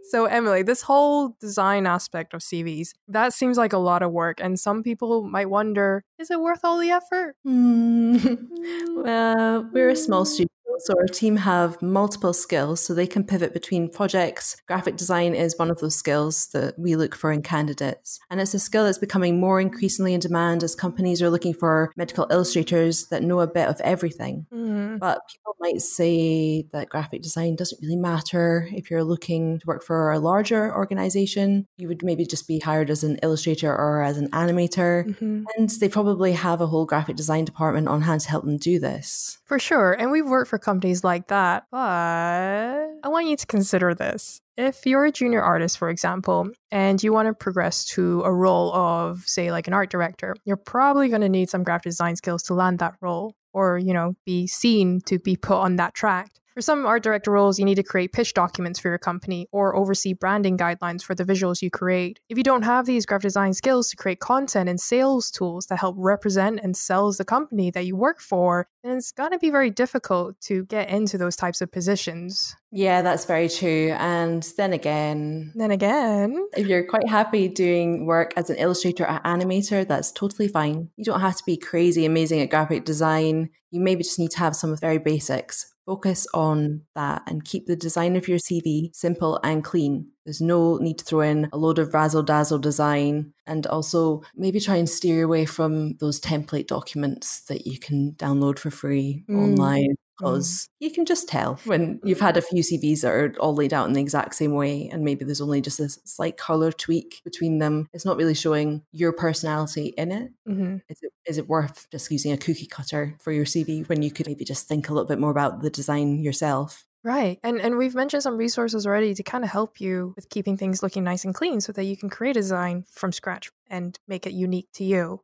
So, 0.09 0.25
Emily, 0.25 0.61
this 0.61 0.83
whole 0.83 1.35
design 1.39 1.87
aspect 1.87 2.33
of 2.33 2.41
CVs, 2.41 2.89
that 3.07 3.33
seems 3.33 3.57
like 3.57 3.73
a 3.73 3.77
lot 3.77 4.03
of 4.03 4.11
work. 4.11 4.39
And 4.39 4.59
some 4.59 4.83
people 4.83 5.23
might 5.23 5.49
wonder 5.49 6.03
is 6.19 6.31
it 6.31 6.39
worth 6.39 6.61
all 6.63 6.79
the 6.79 6.91
effort? 6.91 7.35
Mm. 7.45 8.47
well, 9.03 9.69
we're 9.73 9.89
a 9.89 9.95
small 9.95 10.25
studio 10.25 10.47
so 10.79 10.93
our 10.97 11.07
team 11.07 11.37
have 11.37 11.81
multiple 11.81 12.33
skills, 12.33 12.81
so 12.81 12.93
they 12.93 13.07
can 13.07 13.23
pivot 13.23 13.53
between 13.53 13.89
projects. 13.89 14.57
Graphic 14.67 14.97
design 14.97 15.35
is 15.35 15.57
one 15.57 15.71
of 15.71 15.79
those 15.79 15.95
skills 15.95 16.47
that 16.47 16.77
we 16.77 16.95
look 16.95 17.15
for 17.15 17.31
in 17.31 17.41
candidates. 17.41 18.19
And 18.29 18.39
it's 18.39 18.53
a 18.53 18.59
skill 18.59 18.85
that's 18.85 18.97
becoming 18.97 19.39
more 19.39 19.59
increasingly 19.59 20.13
in 20.13 20.19
demand 20.19 20.63
as 20.63 20.75
companies 20.75 21.21
are 21.21 21.29
looking 21.29 21.53
for 21.53 21.91
medical 21.95 22.27
illustrators 22.29 23.07
that 23.07 23.23
know 23.23 23.39
a 23.39 23.47
bit 23.47 23.67
of 23.67 23.79
everything. 23.81 24.45
Mm-hmm. 24.53 24.97
But 24.97 25.21
people 25.29 25.55
might 25.59 25.81
say 25.81 26.67
that 26.73 26.89
graphic 26.89 27.21
design 27.21 27.55
doesn't 27.55 27.81
really 27.81 27.95
matter 27.95 28.67
if 28.71 28.89
you're 28.89 29.03
looking 29.03 29.59
to 29.59 29.67
work 29.67 29.83
for 29.83 30.11
a 30.11 30.19
larger 30.19 30.73
organization. 30.75 31.67
You 31.77 31.87
would 31.87 32.03
maybe 32.03 32.25
just 32.25 32.47
be 32.47 32.59
hired 32.59 32.89
as 32.89 33.03
an 33.03 33.17
illustrator 33.23 33.73
or 33.73 34.01
as 34.01 34.17
an 34.17 34.29
animator. 34.31 35.05
Mm-hmm. 35.05 35.43
And 35.57 35.69
they 35.69 35.89
probably 35.89 36.33
have 36.33 36.61
a 36.61 36.67
whole 36.67 36.85
graphic 36.85 37.15
design 37.15 37.45
department 37.45 37.87
on 37.87 38.01
hand 38.01 38.21
to 38.21 38.29
help 38.29 38.45
them 38.45 38.57
do 38.57 38.79
this. 38.79 39.37
For 39.45 39.59
sure. 39.59 39.93
And 39.93 40.11
we've 40.11 40.25
worked 40.25 40.49
for 40.49 40.59
companies 40.65 41.03
like 41.03 41.27
that. 41.27 41.67
But 41.71 41.79
I 41.79 43.07
want 43.07 43.27
you 43.27 43.37
to 43.37 43.45
consider 43.45 43.93
this. 43.93 44.41
If 44.57 44.85
you're 44.85 45.05
a 45.05 45.11
junior 45.11 45.41
artist, 45.41 45.77
for 45.77 45.89
example, 45.89 46.49
and 46.71 47.01
you 47.01 47.13
want 47.13 47.27
to 47.27 47.33
progress 47.33 47.85
to 47.89 48.21
a 48.23 48.33
role 48.33 48.73
of, 48.73 49.23
say, 49.25 49.51
like 49.51 49.67
an 49.67 49.73
art 49.73 49.89
director, 49.89 50.35
you're 50.43 50.57
probably 50.57 51.07
going 51.09 51.21
to 51.21 51.29
need 51.29 51.49
some 51.49 51.63
graphic 51.63 51.83
design 51.83 52.15
skills 52.15 52.43
to 52.43 52.53
land 52.53 52.79
that 52.79 52.95
role 53.01 53.35
or, 53.53 53.77
you 53.77 53.93
know, 53.93 54.15
be 54.25 54.47
seen 54.47 54.99
to 55.05 55.19
be 55.19 55.35
put 55.35 55.57
on 55.57 55.75
that 55.77 55.93
track. 55.93 56.31
For 56.55 56.61
some 56.61 56.85
art 56.85 57.03
director 57.03 57.31
roles, 57.31 57.59
you 57.59 57.65
need 57.65 57.75
to 57.75 57.83
create 57.83 58.13
pitch 58.13 58.33
documents 58.33 58.79
for 58.79 58.87
your 58.87 58.97
company 58.97 59.49
or 59.51 59.75
oversee 59.75 60.13
branding 60.13 60.57
guidelines 60.57 61.03
for 61.03 61.13
the 61.13 61.25
visuals 61.25 61.61
you 61.61 61.69
create. 61.69 62.21
If 62.29 62.37
you 62.37 62.45
don't 62.45 62.61
have 62.61 62.85
these 62.85 63.05
graphic 63.05 63.23
design 63.23 63.53
skills 63.53 63.89
to 63.89 63.97
create 63.97 64.21
content 64.21 64.69
and 64.69 64.79
sales 64.79 65.29
tools 65.29 65.65
that 65.65 65.79
help 65.79 65.97
represent 65.99 66.61
and 66.63 66.77
sells 66.77 67.17
the 67.17 67.25
company 67.25 67.71
that 67.71 67.85
you 67.85 67.97
work 67.97 68.21
for, 68.21 68.69
then 68.85 68.95
it's 68.95 69.11
going 69.11 69.31
to 69.31 69.37
be 69.37 69.49
very 69.49 69.69
difficult 69.69 70.39
to 70.43 70.63
get 70.67 70.89
into 70.89 71.17
those 71.17 71.35
types 71.35 71.59
of 71.59 71.73
positions. 71.73 72.55
Yeah, 72.71 73.01
that's 73.01 73.25
very 73.25 73.49
true. 73.49 73.91
And 73.99 74.47
then 74.55 74.71
again, 74.71 75.51
then 75.55 75.71
again, 75.71 76.37
if 76.55 76.67
you're 76.67 76.87
quite 76.87 77.09
happy 77.09 77.49
doing 77.49 78.05
work 78.05 78.31
as 78.37 78.49
an 78.49 78.55
illustrator 78.55 79.03
or 79.03 79.19
animator, 79.25 79.85
that's 79.85 80.09
totally 80.09 80.47
fine. 80.47 80.89
You 80.95 81.03
don't 81.03 81.19
have 81.19 81.35
to 81.35 81.43
be 81.45 81.57
crazy 81.57 82.05
amazing 82.05 82.39
at 82.39 82.49
graphic 82.49 82.85
design. 82.85 83.49
You 83.71 83.81
maybe 83.81 84.03
just 84.03 84.19
need 84.19 84.31
to 84.31 84.39
have 84.39 84.55
some 84.55 84.77
very 84.77 84.99
basics. 84.99 85.74
Focus 85.85 86.25
on 86.33 86.81
that 86.95 87.21
and 87.27 87.45
keep 87.45 87.67
the 87.67 87.75
design 87.75 88.15
of 88.15 88.27
your 88.27 88.39
CV 88.39 88.95
simple 88.95 89.39
and 89.43 89.63
clean. 89.63 90.07
There's 90.25 90.41
no 90.41 90.77
need 90.77 90.97
to 90.99 91.05
throw 91.05 91.21
in 91.21 91.47
a 91.53 91.57
load 91.57 91.77
of 91.77 91.93
razzle 91.93 92.23
dazzle 92.23 92.57
design 92.57 93.33
and 93.45 93.67
also 93.67 94.23
maybe 94.35 94.59
try 94.59 94.77
and 94.77 94.89
steer 94.89 95.23
away 95.23 95.45
from 95.45 95.97
those 95.97 96.19
template 96.19 96.67
documents 96.67 97.41
that 97.43 97.67
you 97.67 97.77
can 97.79 98.13
download 98.13 98.57
for 98.57 98.71
free 98.71 99.23
mm. 99.29 99.37
online 99.37 99.95
because 100.17 100.47
mm. 100.47 100.67
you 100.79 100.91
can 100.91 101.05
just 101.05 101.27
tell 101.27 101.59
when 101.65 101.99
you've 102.03 102.19
had 102.19 102.37
a 102.37 102.41
few 102.41 102.63
CVs 102.63 103.01
that 103.01 103.11
are 103.11 103.35
all 103.39 103.55
laid 103.55 103.73
out 103.73 103.87
in 103.87 103.93
the 103.93 104.01
exact 104.01 104.35
same 104.35 104.53
way 104.53 104.89
and 104.91 105.03
maybe 105.03 105.25
there's 105.25 105.41
only 105.41 105.61
just 105.61 105.79
a 105.79 105.89
slight 105.89 106.37
color 106.37 106.71
tweak 106.71 107.21
between 107.23 107.59
them. 107.59 107.87
It's 107.93 108.05
not 108.05 108.17
really 108.17 108.33
showing 108.33 108.83
your 108.91 109.11
personality 109.11 109.93
in 109.97 110.11
it. 110.11 110.31
Mm-hmm. 110.47 110.77
Is 110.89 110.99
it 111.01 111.11
is 111.25 111.37
it 111.37 111.49
worth 111.49 111.87
just 111.91 112.11
using 112.11 112.31
a 112.31 112.37
cookie 112.37 112.67
cutter 112.67 113.15
for 113.19 113.31
your 113.31 113.45
CV 113.45 113.87
when 113.89 114.01
you 114.01 114.11
could 114.11 114.27
maybe 114.27 114.45
just 114.45 114.67
think 114.67 114.89
a 114.89 114.93
little 114.93 115.07
bit 115.07 115.19
more 115.19 115.31
about 115.31 115.61
the 115.61 115.69
design 115.69 116.19
yourself? 116.23 116.85
Right. 117.03 117.39
And 117.43 117.61
and 117.61 117.77
we've 117.77 117.93
mentioned 117.93 118.23
some 118.23 118.37
resources 118.37 118.87
already 118.87 119.13
to 119.13 119.23
kind 119.23 119.43
of 119.43 119.51
help 119.51 119.79
you 119.79 120.13
with 120.15 120.29
keeping 120.29 120.57
things 120.57 120.81
looking 120.81 121.03
nice 121.03 121.23
and 121.23 121.35
clean 121.35 121.61
so 121.61 121.71
that 121.73 121.83
you 121.83 121.95
can 121.95 122.09
create 122.09 122.35
a 122.35 122.41
design 122.41 122.83
from 122.89 123.11
scratch 123.11 123.51
and 123.69 123.97
make 124.07 124.25
it 124.25 124.33
unique 124.33 124.69
to 124.73 124.83
you. 124.83 125.21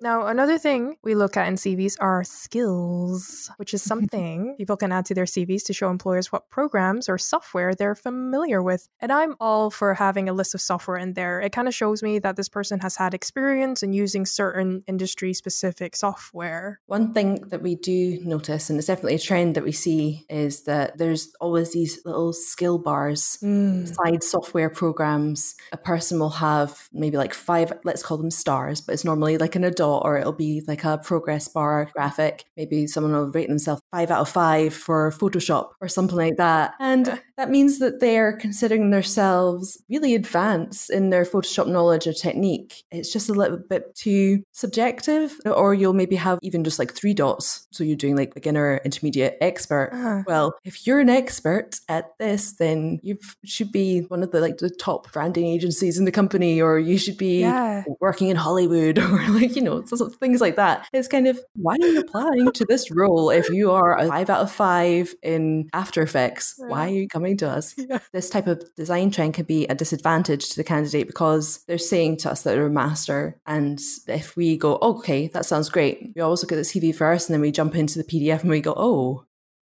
Now, 0.00 0.26
another 0.26 0.58
thing 0.58 0.96
we 1.02 1.14
look 1.14 1.36
at 1.36 1.48
in 1.48 1.54
CVs 1.54 1.96
are 2.00 2.22
skills, 2.22 3.50
which 3.56 3.74
is 3.74 3.82
something 3.92 4.54
people 4.56 4.76
can 4.76 4.92
add 4.92 5.06
to 5.06 5.14
their 5.14 5.24
CVs 5.24 5.64
to 5.64 5.72
show 5.72 5.90
employers 5.90 6.30
what 6.30 6.48
programs 6.50 7.08
or 7.08 7.18
software 7.18 7.74
they're 7.74 7.94
familiar 7.94 8.62
with. 8.62 8.88
And 9.00 9.12
I'm 9.12 9.34
all 9.40 9.70
for 9.70 9.94
having 9.94 10.28
a 10.28 10.32
list 10.32 10.54
of 10.54 10.60
software 10.60 10.96
in 10.96 11.14
there. 11.14 11.40
It 11.40 11.52
kind 11.52 11.68
of 11.68 11.74
shows 11.74 12.02
me 12.02 12.18
that 12.20 12.36
this 12.36 12.48
person 12.48 12.80
has 12.80 12.96
had 12.96 13.14
experience 13.14 13.82
in 13.82 13.92
using 13.92 14.26
certain 14.26 14.84
industry 14.86 15.34
specific 15.34 15.96
software. 15.96 16.80
One 16.86 17.12
thing 17.12 17.48
that 17.48 17.62
we 17.62 17.74
do 17.74 18.20
notice, 18.24 18.70
and 18.70 18.78
it's 18.78 18.86
definitely 18.86 19.16
a 19.16 19.18
trend 19.18 19.54
that 19.56 19.64
we 19.64 19.72
see, 19.72 20.26
is 20.28 20.62
that 20.64 20.98
there's 20.98 21.32
always 21.40 21.72
these 21.72 22.00
little 22.04 22.32
skill 22.32 22.78
bars 22.78 23.38
mm. 23.42 23.92
side 23.94 24.22
software 24.22 24.70
programs. 24.70 25.54
A 25.72 25.76
person 25.76 26.18
will 26.18 26.30
have 26.30 26.88
maybe 26.92 27.16
like 27.16 27.34
five, 27.34 27.72
let's 27.84 28.02
call 28.02 28.16
them 28.16 28.30
stars, 28.30 28.80
but 28.80 28.92
it's 28.92 29.04
normally 29.04 29.38
like 29.38 29.56
an 29.56 29.64
adult 29.64 29.87
or 29.96 30.18
it'll 30.18 30.32
be 30.32 30.62
like 30.66 30.84
a 30.84 30.98
progress 30.98 31.48
bar 31.48 31.90
graphic. 31.94 32.44
Maybe 32.56 32.86
someone 32.86 33.12
will 33.12 33.30
rate 33.30 33.48
themselves 33.48 33.82
five 33.90 34.10
out 34.10 34.20
of 34.20 34.28
five 34.28 34.74
for 34.74 35.10
Photoshop 35.12 35.70
or 35.80 35.88
something 35.88 36.16
like 36.16 36.36
that. 36.36 36.74
And 36.80 37.20
that 37.36 37.50
means 37.50 37.78
that 37.78 38.00
they're 38.00 38.32
considering 38.32 38.90
themselves 38.90 39.80
really 39.88 40.14
advanced 40.14 40.90
in 40.90 41.10
their 41.10 41.24
Photoshop 41.24 41.68
knowledge 41.68 42.06
or 42.06 42.12
technique. 42.12 42.82
It's 42.90 43.12
just 43.12 43.28
a 43.28 43.32
little 43.32 43.58
bit 43.58 43.94
too 43.94 44.42
subjective, 44.52 45.38
or 45.46 45.74
you'll 45.74 45.92
maybe 45.92 46.16
have 46.16 46.38
even 46.42 46.64
just 46.64 46.78
like 46.78 46.92
three 46.92 47.14
dots. 47.14 47.66
So 47.70 47.84
you're 47.84 47.96
doing 47.96 48.16
like 48.16 48.34
beginner, 48.34 48.80
intermediate, 48.84 49.38
expert. 49.40 49.90
Uh-huh. 49.92 50.22
Well, 50.26 50.54
if 50.64 50.86
you're 50.86 51.00
an 51.00 51.08
expert 51.08 51.76
at 51.88 52.16
this, 52.18 52.52
then 52.54 53.00
you 53.02 53.18
should 53.44 53.72
be 53.72 54.00
one 54.00 54.22
of 54.22 54.32
the 54.32 54.40
like 54.40 54.58
the 54.58 54.70
top 54.70 55.12
branding 55.12 55.46
agencies 55.46 55.98
in 55.98 56.04
the 56.04 56.12
company, 56.12 56.60
or 56.60 56.78
you 56.78 56.98
should 56.98 57.16
be 57.16 57.40
yeah. 57.40 57.84
working 58.00 58.28
in 58.28 58.36
Hollywood, 58.36 58.98
or 58.98 59.28
like, 59.28 59.54
you 59.54 59.62
know, 59.62 59.77
things 59.82 60.40
like 60.40 60.56
that. 60.56 60.88
It's 60.92 61.08
kind 61.08 61.26
of 61.26 61.38
why 61.54 61.76
are 61.80 61.86
you 61.86 62.00
applying 62.00 62.52
to 62.52 62.64
this 62.68 62.90
role 62.90 63.30
if 63.30 63.48
you 63.50 63.70
are 63.70 63.98
a 63.98 64.08
five 64.08 64.30
out 64.30 64.42
of 64.42 64.52
five 64.52 65.14
in 65.22 65.68
After 65.72 66.02
Effects? 66.02 66.54
Why 66.58 66.86
are 66.86 66.92
you 66.92 67.08
coming 67.08 67.36
to 67.38 67.48
us? 67.48 67.74
Yeah. 67.88 68.00
This 68.12 68.28
type 68.28 68.46
of 68.46 68.62
design 68.74 69.10
trend 69.10 69.34
can 69.34 69.46
be 69.46 69.64
a 69.66 69.74
disadvantage 69.74 70.50
to 70.50 70.56
the 70.56 70.64
candidate 70.64 71.06
because 71.06 71.64
they're 71.66 71.78
saying 71.78 72.18
to 72.18 72.30
us 72.30 72.42
that 72.42 72.50
they're 72.50 72.66
a 72.66 72.70
master. 72.70 73.40
And 73.46 73.80
if 74.06 74.36
we 74.36 74.58
go, 74.58 74.78
oh, 74.82 74.98
okay, 74.98 75.28
that 75.28 75.46
sounds 75.46 75.70
great, 75.70 76.12
we 76.14 76.20
always 76.20 76.42
look 76.42 76.52
at 76.52 76.56
the 76.56 76.62
CV 76.62 76.94
first 76.94 77.28
and 77.28 77.34
then 77.34 77.40
we 77.40 77.50
jump 77.50 77.76
into 77.76 77.98
the 77.98 78.04
PDF 78.04 78.42
and 78.42 78.50
we 78.50 78.60
go, 78.60 78.74
oh, 78.76 79.24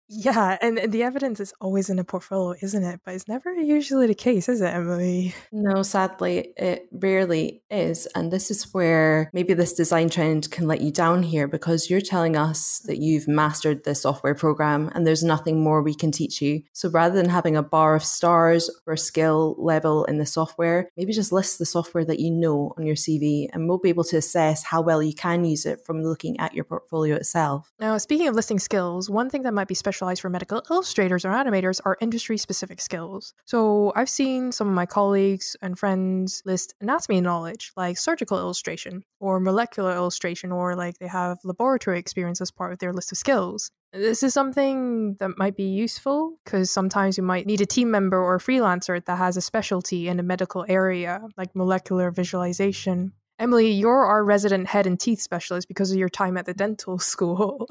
yeah, 0.10 0.58
and, 0.62 0.78
and 0.78 0.92
the 0.92 1.04
evidence 1.04 1.40
is 1.40 1.54
always 1.62 1.90
in 1.90 1.98
a 1.98 2.04
portfolio, 2.04 2.56
isn't 2.62 2.84
it? 2.84 3.00
But 3.06 3.16
it's 3.16 3.28
never 3.28 3.54
usually 3.54 4.08
the 4.08 4.14
case, 4.14 4.50
is 4.50 4.62
it, 4.62 4.74
Emily? 4.74 5.34
No, 5.52 5.82
sadly, 5.82 6.54
it 6.58 6.88
rarely 6.92 7.64
is. 7.72 8.06
And 8.16 8.32
this 8.32 8.52
is 8.52 8.74
where 8.74 9.30
maybe 9.34 9.54
this 9.54 9.74
design 9.74 10.10
trend 10.10 10.52
can 10.52 10.68
let 10.68 10.82
you 10.82 10.92
down 10.92 11.24
here 11.24 11.48
because 11.48 11.90
you're 11.90 12.02
telling 12.02 12.36
us 12.36 12.80
that 12.86 12.98
you've 12.98 13.28
mastered 13.28 13.84
this 13.84 14.02
software 14.02 14.36
program 14.36 14.92
and 14.94 15.08
there's 15.08 15.24
nothing 15.24 15.64
more 15.64 15.82
we 15.82 15.96
can 15.96 16.12
teach 16.12 16.42
you. 16.42 16.64
So 16.74 16.90
rather 16.90 17.16
than 17.16 17.30
having 17.30 17.56
a 17.56 17.64
bar 17.64 17.96
of 17.96 18.04
stars 18.04 18.70
or 18.86 18.98
skill 18.98 19.56
level 19.58 20.06
in 20.06 20.18
the 20.18 20.26
software, 20.26 20.90
maybe 20.98 21.14
just 21.14 21.32
list 21.32 21.60
the 21.60 21.66
software 21.66 22.06
that 22.06 22.20
you 22.20 22.30
know 22.30 22.74
on 22.78 22.86
your 22.86 22.96
CV 22.96 23.48
and 23.54 23.68
we'll 23.68 23.80
be 23.80 23.90
able 23.90 24.04
to 24.06 24.18
assess 24.18 24.64
how 24.64 24.82
well 24.82 25.02
you 25.02 25.14
can 25.14 25.46
use 25.46 25.66
it 25.66 25.86
from 25.86 26.04
looking 26.04 26.40
at 26.40 26.54
your 26.54 26.66
portfolio 26.66 27.16
itself. 27.16 27.72
Now, 27.80 27.98
speaking 27.98 28.28
of 28.28 28.36
listing 28.36 28.60
skills, 28.60 29.10
one 29.10 29.30
thing 29.30 29.44
that 29.44 29.54
might 29.54 29.68
be 29.68 29.76
special 29.76 29.93
specialized 29.94 30.22
for 30.22 30.30
medical 30.30 30.64
illustrators 30.72 31.24
or 31.24 31.30
animators 31.30 31.80
are 31.86 31.98
industry 32.02 32.36
specific 32.36 32.82
skills. 32.82 33.36
So 33.46 33.94
I've 33.96 34.10
seen 34.10 34.52
some 34.52 34.68
of 34.68 34.74
my 34.74 34.88
colleagues 34.88 35.56
and 35.62 35.78
friends 35.78 36.42
list 36.46 36.74
anatomy 36.82 37.22
knowledge 37.22 37.72
like 37.78 38.00
surgical 38.00 38.40
illustration 38.40 39.04
or 39.20 39.40
molecular 39.40 39.94
illustration, 39.94 40.52
or 40.52 40.76
like 40.76 40.98
they 40.98 41.08
have 41.08 41.38
laboratory 41.44 42.00
experience 42.00 42.42
as 42.42 42.50
part 42.50 42.74
of 42.74 42.80
their 42.80 42.92
list 42.92 43.12
of 43.12 43.20
skills. 43.20 43.70
This 43.94 44.24
is 44.24 44.34
something 44.34 45.16
that 45.20 45.38
might 45.38 45.56
be 45.56 45.70
useful 45.70 46.40
because 46.44 46.72
sometimes 46.72 47.16
you 47.16 47.24
might 47.24 47.46
need 47.46 47.62
a 47.62 47.66
team 47.68 47.92
member 47.92 48.18
or 48.18 48.36
a 48.36 48.40
freelancer 48.40 49.06
that 49.06 49.18
has 49.20 49.38
a 49.38 49.42
specialty 49.42 50.08
in 50.08 50.20
a 50.20 50.24
medical 50.24 50.66
area, 50.68 51.22
like 51.38 51.56
molecular 51.56 52.10
visualization. 52.10 53.14
Emily, 53.40 53.72
you're 53.72 54.06
our 54.06 54.24
resident 54.24 54.68
head 54.68 54.86
and 54.86 55.00
teeth 55.00 55.20
specialist 55.20 55.68
because 55.68 55.92
of 55.92 55.98
your 55.98 56.10
time 56.10 56.38
at 56.38 56.46
the 56.46 56.54
dental 56.54 57.00
school. 57.14 57.68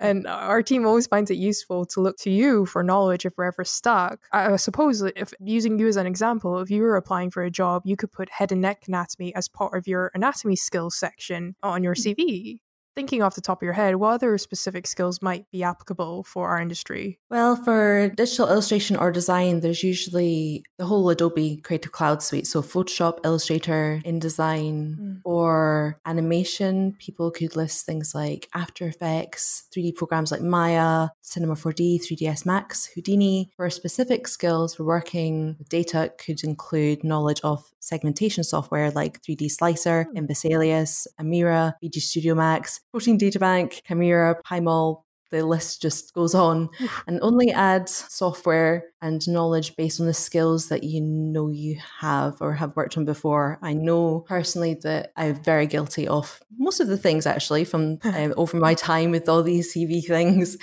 and 0.00 0.26
our 0.26 0.62
team 0.62 0.86
always 0.86 1.06
finds 1.06 1.30
it 1.30 1.36
useful 1.36 1.84
to 1.86 2.00
look 2.00 2.16
to 2.18 2.30
you 2.30 2.66
for 2.66 2.82
knowledge 2.82 3.24
if 3.24 3.34
we're 3.36 3.44
ever 3.44 3.64
stuck. 3.64 4.20
I 4.32 4.56
suppose 4.56 5.02
if 5.02 5.32
using 5.40 5.78
you 5.78 5.86
as 5.86 5.96
an 5.96 6.06
example, 6.06 6.58
if 6.58 6.70
you 6.70 6.82
were 6.82 6.96
applying 6.96 7.30
for 7.30 7.42
a 7.42 7.50
job, 7.50 7.82
you 7.84 7.96
could 7.96 8.12
put 8.12 8.28
head 8.30 8.52
and 8.52 8.60
neck 8.60 8.84
anatomy 8.88 9.34
as 9.34 9.48
part 9.48 9.76
of 9.76 9.86
your 9.86 10.10
anatomy 10.14 10.56
skills 10.56 10.96
section 10.96 11.54
on 11.62 11.82
your 11.82 11.94
mm. 11.94 12.16
CV 12.16 12.60
thinking 12.96 13.22
off 13.22 13.34
the 13.34 13.42
top 13.42 13.60
of 13.60 13.62
your 13.62 13.74
head, 13.74 13.96
what 13.96 14.14
other 14.14 14.38
specific 14.38 14.86
skills 14.86 15.20
might 15.20 15.48
be 15.52 15.62
applicable 15.62 16.24
for 16.24 16.48
our 16.48 16.58
industry? 16.58 17.20
Well, 17.30 17.54
for 17.54 18.08
digital 18.16 18.48
illustration 18.48 18.96
or 18.96 19.12
design, 19.12 19.60
there's 19.60 19.82
usually 19.82 20.64
the 20.78 20.86
whole 20.86 21.08
Adobe 21.10 21.58
Creative 21.58 21.92
Cloud 21.92 22.22
suite. 22.22 22.46
So 22.46 22.62
Photoshop, 22.62 23.18
Illustrator, 23.22 24.00
InDesign, 24.04 24.96
mm. 24.96 25.20
or 25.24 26.00
animation. 26.06 26.96
People 26.98 27.30
could 27.30 27.54
list 27.54 27.84
things 27.84 28.14
like 28.14 28.48
After 28.54 28.88
Effects, 28.88 29.64
3D 29.76 29.94
programs 29.94 30.32
like 30.32 30.40
Maya, 30.40 31.08
Cinema 31.20 31.54
4D, 31.54 32.00
3ds 32.00 32.46
Max, 32.46 32.86
Houdini. 32.94 33.50
For 33.56 33.68
specific 33.68 34.26
skills 34.26 34.74
for 34.74 34.84
working 34.84 35.56
with 35.58 35.68
data, 35.68 36.10
could 36.18 36.42
include 36.42 37.04
knowledge 37.04 37.42
of 37.44 37.70
segmentation 37.80 38.42
software 38.42 38.90
like 38.90 39.20
3D 39.22 39.50
Slicer, 39.50 40.06
mm. 40.14 40.26
InVesalius, 40.26 41.06
Amira, 41.20 41.74
VG 41.84 42.00
Studio 42.00 42.34
Max, 42.34 42.80
Protein 42.96 43.18
Databank, 43.18 43.82
Chimera, 43.86 44.40
PyMol, 44.42 45.02
the 45.30 45.44
list 45.44 45.82
just 45.82 46.14
goes 46.14 46.34
on 46.34 46.68
and 47.06 47.18
only 47.22 47.50
add 47.52 47.88
software 47.88 48.84
and 49.02 49.26
knowledge 49.28 49.76
based 49.76 50.00
on 50.00 50.06
the 50.06 50.14
skills 50.14 50.68
that 50.68 50.82
you 50.82 51.00
know 51.00 51.48
you 51.48 51.78
have 52.00 52.36
or 52.40 52.54
have 52.54 52.74
worked 52.76 52.96
on 52.96 53.04
before. 53.04 53.58
I 53.62 53.72
know 53.72 54.24
personally 54.26 54.74
that 54.82 55.12
I'm 55.16 55.34
very 55.34 55.66
guilty 55.66 56.08
of 56.08 56.40
most 56.58 56.80
of 56.80 56.88
the 56.88 56.96
things 56.96 57.26
actually 57.26 57.64
from 57.64 57.98
um, 58.04 58.34
over 58.36 58.56
my 58.56 58.74
time 58.74 59.10
with 59.10 59.28
all 59.28 59.42
these 59.42 59.74
CV 59.74 60.04
things. 60.04 60.56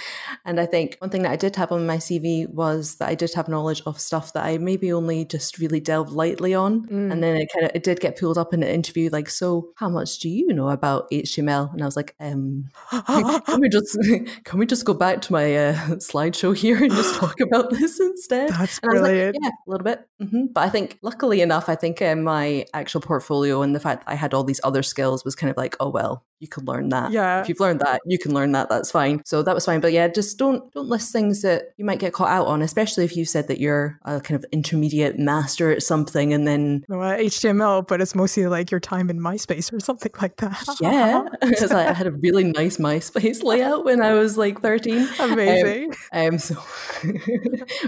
And 0.46 0.60
I 0.60 0.66
think 0.66 0.98
one 1.00 1.10
thing 1.10 1.22
that 1.24 1.32
I 1.32 1.36
did 1.36 1.56
have 1.56 1.72
on 1.72 1.86
my 1.86 1.98
CV 1.98 2.50
was 2.50 2.96
that 2.96 3.10
I 3.10 3.16
did 3.16 3.34
have 3.34 3.48
knowledge 3.48 3.82
of 3.86 4.00
stuff 4.00 4.34
that 4.34 4.44
I 4.44 4.58
maybe 4.58 4.92
only 4.92 5.26
just 5.26 5.60
really 5.60 5.80
delved 5.80 6.12
lightly 6.12 6.54
on. 6.54 6.88
Mm. 6.88 7.12
And 7.12 7.24
then 7.24 7.38
it 7.38 7.50
kind 7.54 7.66
of 7.66 7.72
it 7.76 7.84
did 7.84 8.00
get 8.00 8.20
pulled 8.20 8.38
up 8.38 8.54
in 8.54 8.64
an 8.64 8.70
interview 8.70 9.10
like, 9.12 9.30
so 9.30 9.70
how 9.76 9.90
much 9.90 10.20
do 10.20 10.30
you 10.30 10.48
know 10.54 10.70
about 10.70 11.10
HTML? 11.12 11.72
And 11.72 11.82
I 11.82 11.86
was 11.86 11.96
like, 11.96 12.16
um, 12.20 12.70
can 13.08 13.62
we 13.62 13.70
just 13.70 13.98
can 14.54 14.60
we 14.60 14.68
just 14.68 14.86
go 14.86 14.94
back 14.94 15.20
to 15.20 15.34
my 15.34 15.56
uh, 15.56 15.74
slideshow 15.98 16.56
here 16.56 16.78
and 16.78 16.92
just 16.92 17.16
talk 17.16 17.40
about 17.42 17.72
this 17.72 18.00
instead? 18.00 18.50
That's 18.50 18.80
and 18.84 18.92
brilliant. 18.92 19.36
Like, 19.36 19.44
yeah, 19.44 19.50
a 19.50 19.70
little 19.70 19.84
bit. 19.84 20.08
Mm-hmm. 20.22 20.46
But 20.54 20.62
I 20.62 20.70
think, 20.70 21.00
luckily 21.02 21.42
enough, 21.42 21.70
I 21.70 21.76
think 21.76 22.04
uh, 22.04 22.16
my 22.16 22.64
actual 22.72 23.02
portfolio 23.02 23.64
and 23.64 23.74
the 23.74 23.80
fact 23.80 24.06
that 24.06 24.12
I 24.12 24.14
had 24.14 24.32
all 24.32 24.44
these 24.44 24.62
other 24.64 24.84
skills 24.84 25.26
was 25.26 25.36
kind 25.36 25.50
of 25.50 25.58
like, 25.58 25.76
oh 25.80 25.90
well, 25.90 26.24
you 26.44 26.50
can 26.50 26.66
learn 26.66 26.90
that. 26.90 27.14
Yeah. 27.14 27.40
If 27.40 27.48
you've 27.48 27.62
learned 27.62 27.80
that, 27.80 28.02
you 28.06 28.20
can 28.20 28.34
learn 28.34 28.52
that. 28.52 28.68
That's 28.68 28.92
fine. 28.92 29.22
So 29.24 29.42
that 29.44 29.56
was 29.56 29.66
fine. 29.66 29.80
But 29.80 29.94
yeah, 29.94 30.10
just 30.10 30.38
don't 30.38 30.70
don't 30.74 30.90
list 30.90 31.14
things 31.14 31.42
that 31.42 31.70
you 31.78 31.86
might 31.86 32.00
get 32.00 32.12
caught 32.12 32.28
out 32.28 32.48
on, 32.48 32.62
especially 32.62 33.06
if 33.06 33.16
you 33.16 33.24
said 33.24 33.48
that 33.48 33.62
you're 33.62 33.98
a 34.04 34.20
kind 34.20 34.38
of 34.38 34.46
intermediate 34.52 35.18
master 35.18 35.72
at 35.72 35.84
something 35.84 36.34
and 36.34 36.46
then 36.46 36.84
well, 36.90 37.18
HTML, 37.18 37.88
but 37.88 38.02
it's 38.02 38.14
mostly 38.14 38.46
like 38.48 38.72
your 38.72 38.82
time 38.82 39.10
in 39.10 39.20
MySpace 39.20 39.72
or 39.72 39.80
something 39.80 40.12
like 40.22 40.36
that. 40.38 40.78
yeah. 40.82 41.24
Because 41.54 41.72
like, 41.72 41.88
I 41.88 41.94
had 41.94 42.08
a 42.08 42.12
really 42.12 42.44
nice 42.44 42.78
MySpace 42.78 43.42
layout 43.44 43.86
when 43.86 44.02
I 44.02 44.14
was 44.14 44.38
like 44.38 44.60
13. 44.62 45.08
Amazing. 45.20 45.94
Um, 46.12 46.34
um 46.34 46.40
so 46.40 46.62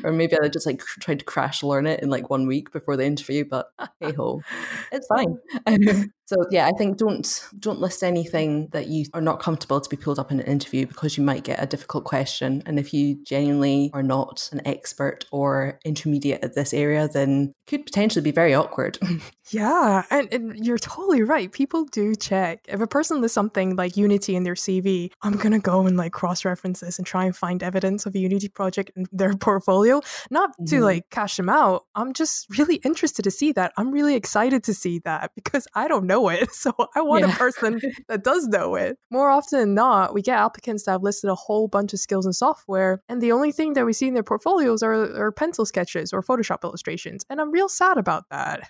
or 0.03 0.13
maybe 0.13 0.37
I 0.41 0.47
just 0.47 0.65
like 0.65 0.81
tried 1.01 1.19
to 1.19 1.25
crash 1.25 1.61
learn 1.61 1.87
it 1.87 2.01
in 2.01 2.09
like 2.09 2.29
one 2.29 2.47
week 2.47 2.71
before 2.71 2.95
the 2.95 3.03
interview, 3.03 3.43
but 3.43 3.67
hey 3.99 4.13
ho. 4.13 4.41
It's 4.93 5.07
fine. 5.07 5.39
So 6.25 6.45
yeah, 6.49 6.67
I 6.67 6.71
think 6.71 6.97
don't 6.97 7.47
don't 7.59 7.79
list 7.79 8.03
anything 8.03 8.69
that 8.71 8.87
you 8.87 9.05
are 9.13 9.21
not 9.21 9.39
comfortable 9.39 9.79
to 9.79 9.89
be 9.89 9.95
pulled 9.95 10.17
up 10.17 10.31
in 10.31 10.39
an 10.39 10.45
interview 10.47 10.87
because 10.87 11.17
you 11.17 11.23
might 11.23 11.43
get 11.43 11.61
a 11.61 11.67
difficult 11.67 12.03
question. 12.03 12.63
And 12.65 12.79
if 12.79 12.93
you 12.93 13.23
genuinely 13.23 13.91
are 13.93 14.03
not 14.03 14.49
an 14.51 14.61
expert 14.65 15.25
or 15.31 15.79
intermediate 15.85 16.43
at 16.43 16.55
this 16.55 16.73
area, 16.73 17.07
then 17.07 17.53
could 17.67 17.85
potentially 17.85 18.23
be 18.23 18.31
very 18.31 18.55
awkward. 18.55 18.97
yeah, 19.51 20.03
and, 20.09 20.31
and 20.33 20.65
you're 20.65 20.79
totally 20.79 21.21
right. 21.21 21.51
People 21.51 21.85
do 21.85 22.15
check. 22.15 22.65
If 22.67 22.81
a 22.81 22.87
person 22.87 23.21
lists 23.21 23.35
something 23.35 23.75
like 23.75 23.95
Unity 23.95 24.35
in 24.35 24.43
their 24.43 24.55
CV, 24.55 25.11
I'm 25.21 25.37
gonna 25.37 25.59
go 25.59 25.85
and 25.85 25.95
like 25.95 26.11
cross 26.11 26.43
reference 26.43 26.79
this 26.79 26.97
and 26.97 27.05
try 27.05 27.25
and 27.25 27.35
find 27.35 27.61
evidence 27.61 28.07
of 28.07 28.15
a 28.15 28.19
Unity 28.19 28.49
project 28.49 28.91
in 28.95 29.05
their 29.11 29.35
portfolio. 29.37 30.01
Not 30.31 30.51
mm-hmm. 30.51 30.65
to 30.65 30.81
like 30.81 31.03
cash 31.11 31.37
them 31.37 31.49
out. 31.49 31.85
I'm 31.93 32.13
just 32.13 32.47
really 32.57 32.77
interested 32.77 33.23
to 33.23 33.31
see 33.31 33.51
that. 33.51 33.73
I'm 33.77 33.91
really 33.91 34.15
excited 34.15 34.63
to 34.63 34.73
see 34.73 34.99
that 35.05 35.31
because 35.35 35.67
I 35.75 35.87
don't 35.87 36.07
know 36.07 36.14
know 36.15 36.29
it. 36.29 36.49
So 36.65 36.71
I 36.95 37.01
want 37.01 37.27
yeah. 37.27 37.33
a 37.33 37.37
person 37.37 37.79
that 38.07 38.23
does 38.23 38.47
know 38.47 38.75
it. 38.75 38.97
More 39.11 39.29
often 39.29 39.59
than 39.59 39.73
not, 39.75 40.13
we 40.13 40.21
get 40.21 40.39
applicants 40.39 40.85
that 40.85 40.93
have 40.93 41.03
listed 41.03 41.29
a 41.29 41.35
whole 41.35 41.67
bunch 41.67 41.93
of 41.93 41.99
skills 41.99 42.25
and 42.25 42.35
software, 42.35 43.01
and 43.07 43.21
the 43.21 43.31
only 43.31 43.51
thing 43.51 43.73
that 43.73 43.85
we 43.85 43.93
see 43.93 44.07
in 44.07 44.13
their 44.13 44.23
portfolios 44.23 44.81
are, 44.81 44.93
are 44.93 45.31
pencil 45.31 45.65
sketches 45.65 46.11
or 46.11 46.23
Photoshop 46.23 46.63
illustrations. 46.63 47.23
And 47.29 47.39
I'm 47.39 47.51
real 47.51 47.69
sad 47.69 47.97
about 47.97 48.23
that. 48.31 48.69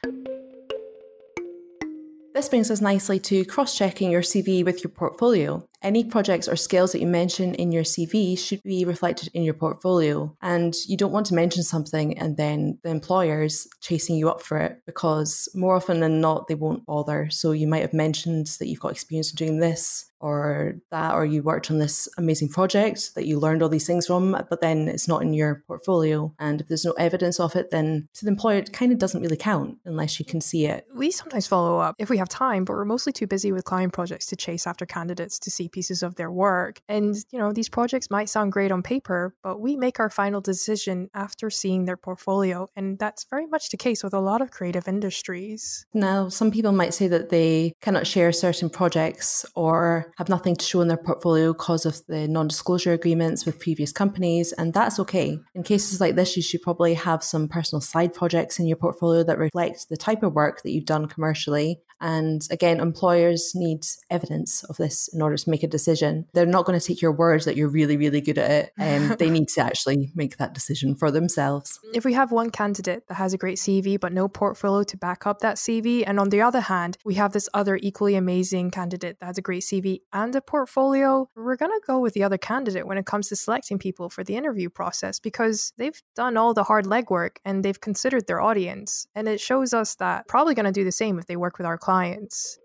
This 2.34 2.50
brings 2.50 2.70
us 2.70 2.82
nicely 2.82 3.18
to 3.20 3.46
cross 3.46 3.78
checking 3.78 4.12
your 4.12 4.22
CV 4.22 4.66
with 4.66 4.84
your 4.84 4.92
portfolio. 4.92 5.66
Any 5.82 6.04
projects 6.04 6.48
or 6.48 6.56
skills 6.56 6.92
that 6.92 7.00
you 7.00 7.08
mention 7.08 7.54
in 7.56 7.72
your 7.72 7.84
CV 7.84 8.38
should 8.38 8.64
be 8.64 8.86
reflected 8.86 9.30
in 9.34 9.44
your 9.44 9.54
portfolio. 9.54 10.36
And 10.42 10.74
you 10.88 10.98
don't 10.98 11.12
want 11.12 11.26
to 11.28 11.36
mention 11.36 11.64
something 11.64 12.18
and 12.18 12.38
then 12.38 12.80
the 12.84 12.90
employer's 12.90 13.68
chasing 13.82 14.16
you 14.16 14.30
up 14.30 14.42
for 14.42 14.58
it 14.58 14.82
because 14.86 15.48
more 15.54 15.76
often 15.76 16.00
than 16.00 16.22
not, 16.22 16.48
they 16.48 16.56
won't 16.56 16.86
bother. 16.86 17.30
So 17.30 17.52
you 17.52 17.68
might 17.68 17.82
have 17.82 17.94
mentioned 17.94 18.48
that 18.60 18.68
you've 18.68 18.80
got 18.80 18.92
experience 18.92 19.32
in 19.32 19.36
doing 19.36 19.60
this 19.60 20.10
or 20.26 20.76
that, 20.90 21.14
or 21.14 21.24
you 21.24 21.44
worked 21.44 21.70
on 21.70 21.78
this 21.78 22.08
amazing 22.18 22.50
project 22.50 23.14
that 23.14 23.28
you 23.28 23.40
learned 23.40 23.62
all 23.62 23.70
these 23.70 23.86
things 23.86 24.08
from, 24.08 24.32
but 24.50 24.62
then 24.62 24.88
it's 24.88 25.08
not 25.08 25.22
in 25.22 25.36
your 25.36 25.64
portfolio. 25.68 26.34
And 26.40 26.62
if 26.62 26.68
there's 26.68 26.86
no 26.86 26.94
evidence 26.94 27.40
of 27.40 27.56
it, 27.56 27.70
then 27.70 28.08
to 28.16 28.26
the 28.26 28.32
employer, 28.32 28.58
it 28.58 28.74
kind 28.74 28.92
of 28.92 28.98
doesn't 28.98 29.22
really 29.22 29.38
count 29.38 29.78
unless 29.86 30.20
you 30.20 30.26
can 30.26 30.42
see 30.42 30.66
it. 30.66 30.88
We 30.96 31.12
sometimes 31.12 31.46
follow 31.46 31.78
up 31.80 31.96
if 32.00 32.10
we 32.10 32.18
have 32.18 32.30
time, 32.30 32.66
but 32.66 32.74
we're 32.74 32.86
mostly 32.86 33.14
too 33.14 33.28
busy 33.28 33.52
with 33.52 33.66
client 33.66 33.94
projects 33.94 34.26
to 34.28 34.36
chase 34.36 34.66
after 34.66 34.86
candidates 34.86 35.38
to 35.40 35.52
see 35.52 35.70
pieces 35.76 36.02
of 36.02 36.16
their 36.16 36.32
work. 36.32 36.82
And, 36.88 37.14
you 37.32 37.40
know, 37.40 37.52
these 37.52 37.68
projects 37.68 38.10
might 38.10 38.30
sound 38.30 38.54
great 38.54 38.72
on 38.72 38.82
paper, 38.82 39.36
but 39.44 39.60
we 39.60 39.76
make 39.76 40.00
our 40.00 40.10
final 40.10 40.40
decision 40.40 41.10
after 41.14 41.50
seeing 41.50 41.84
their 41.84 41.98
portfolio. 41.98 42.68
And 42.78 42.98
that's 42.98 43.26
very 43.30 43.46
much 43.46 43.70
the 43.70 43.78
case 43.78 44.02
with 44.02 44.14
a 44.14 44.22
lot 44.22 44.42
of 44.42 44.52
creative 44.52 44.88
industries. 44.88 45.86
Now, 45.94 46.30
some 46.30 46.50
people 46.50 46.72
might 46.72 46.94
say 46.94 47.10
that 47.10 47.30
they 47.30 47.74
cannot 47.82 48.08
share 48.08 48.32
certain 48.32 48.70
projects 48.70 49.46
or 49.54 50.14
have 50.18 50.30
nothing 50.30 50.56
to 50.56 50.66
show 50.66 50.80
in 50.80 50.88
their 50.88 51.06
portfolio 51.10 51.52
because 51.52 51.86
of 51.86 52.02
the 52.08 52.26
non 52.28 52.48
disclosure 52.48 52.94
agreements 52.94 53.46
with 53.46 53.60
previous 53.60 53.92
companies. 53.92 54.54
And 54.54 54.74
that's 54.74 54.98
okay. 55.00 55.38
In 55.56 55.64
cases 55.64 56.00
like 56.00 56.16
this, 56.16 56.38
you 56.38 56.44
should 56.44 56.62
probably 56.62 56.94
have 56.94 57.22
some 57.22 57.50
personal 57.50 57.82
side 57.82 58.14
projects 58.14 58.60
in 58.60 58.66
your 58.66 58.78
portfolio 58.78 59.24
that 59.26 59.38
reflect 59.38 59.90
the 59.90 59.98
type 59.98 60.24
of 60.24 60.34
work 60.34 60.62
that 60.64 60.72
you've 60.72 60.86
done 60.96 61.08
commercially 61.08 61.82
and 62.02 62.46
again, 62.52 62.80
employers 62.80 63.54
need 63.56 63.86
evidence 64.10 64.64
of 64.66 64.78
this 64.78 65.10
in 65.14 65.22
order 65.22 65.38
to 65.38 65.50
make 65.50 65.64
a 65.64 65.68
decision. 65.68 66.26
They're 66.34 66.46
not 66.46 66.66
going 66.66 66.80
to 66.80 66.86
take 66.86 67.02
your 67.02 67.12
word 67.12 67.44
that 67.44 67.56
you're 67.56 67.70
really, 67.70 67.98
really 67.98 68.22
good 68.22 68.38
at 68.38 68.52
it. 68.52 68.72
And 68.78 69.12
um, 69.12 69.18
they 69.20 69.30
need 69.30 69.48
to 69.50 69.62
actually 69.62 70.12
make 70.16 70.38
that 70.38 70.54
decision 70.54 70.96
for 70.96 71.12
themselves. 71.12 71.80
If 71.94 72.06
we 72.06 72.14
have 72.14 72.32
one 72.32 72.50
candidate 72.50 73.08
that 73.08 73.16
has 73.16 73.34
a 73.34 73.38
great 73.38 73.58
CV 73.58 74.00
but 74.00 74.14
no 74.14 74.28
portfolio 74.28 74.84
to 74.84 74.98
back 74.98 75.26
up 75.26 75.40
that 75.40 75.58
CV, 75.58 76.04
and 76.06 76.20
on 76.20 76.30
the 76.30 76.42
other 76.42 76.62
hand, 76.62 76.98
we 77.06 77.16
have 77.16 77.34
this 77.34 77.50
other 77.54 77.78
equally 77.82 78.16
amazing 78.16 78.72
candidate 78.72 79.20
that 79.20 79.26
has 79.26 79.38
a 79.38 79.42
great 79.42 79.64
CV 79.64 80.00
and 80.14 80.36
a 80.36 80.42
portfolio, 80.42 81.30
we're 81.36 81.56
going 81.56 81.72
to 81.72 81.82
go 81.86 82.00
with 82.00 82.14
the 82.14 82.24
other 82.24 82.38
candidate 82.38 82.88
when 82.88 82.98
it 82.98 83.06
comes 83.06 83.30
to 83.30 83.36
selecting 83.36 83.80
people 83.80 84.10
for 84.10 84.24
the 84.24 84.36
interview 84.36 84.70
process 84.70 85.20
because 85.20 85.74
they've 85.78 86.02
done 86.16 86.38
all 86.38 86.54
the 86.54 86.64
hard 86.64 86.86
legwork 86.86 87.38
and 87.46 87.64
they've 87.64 87.80
considered 87.80 88.28
their 88.28 88.42
audience. 88.42 89.08
And 89.16 89.28
it 89.28 89.40
shows 89.40 89.74
us 89.74 89.96
that 89.96 90.28
probably 90.28 90.54
going 90.54 90.66
to 90.66 90.72
do 90.72 90.84
the 90.84 90.92
same 90.92 91.20
if 91.20 91.26
they 91.26 91.36
work 91.36 91.58
with 91.58 91.68
our 91.68 91.78
clients. 91.86 92.58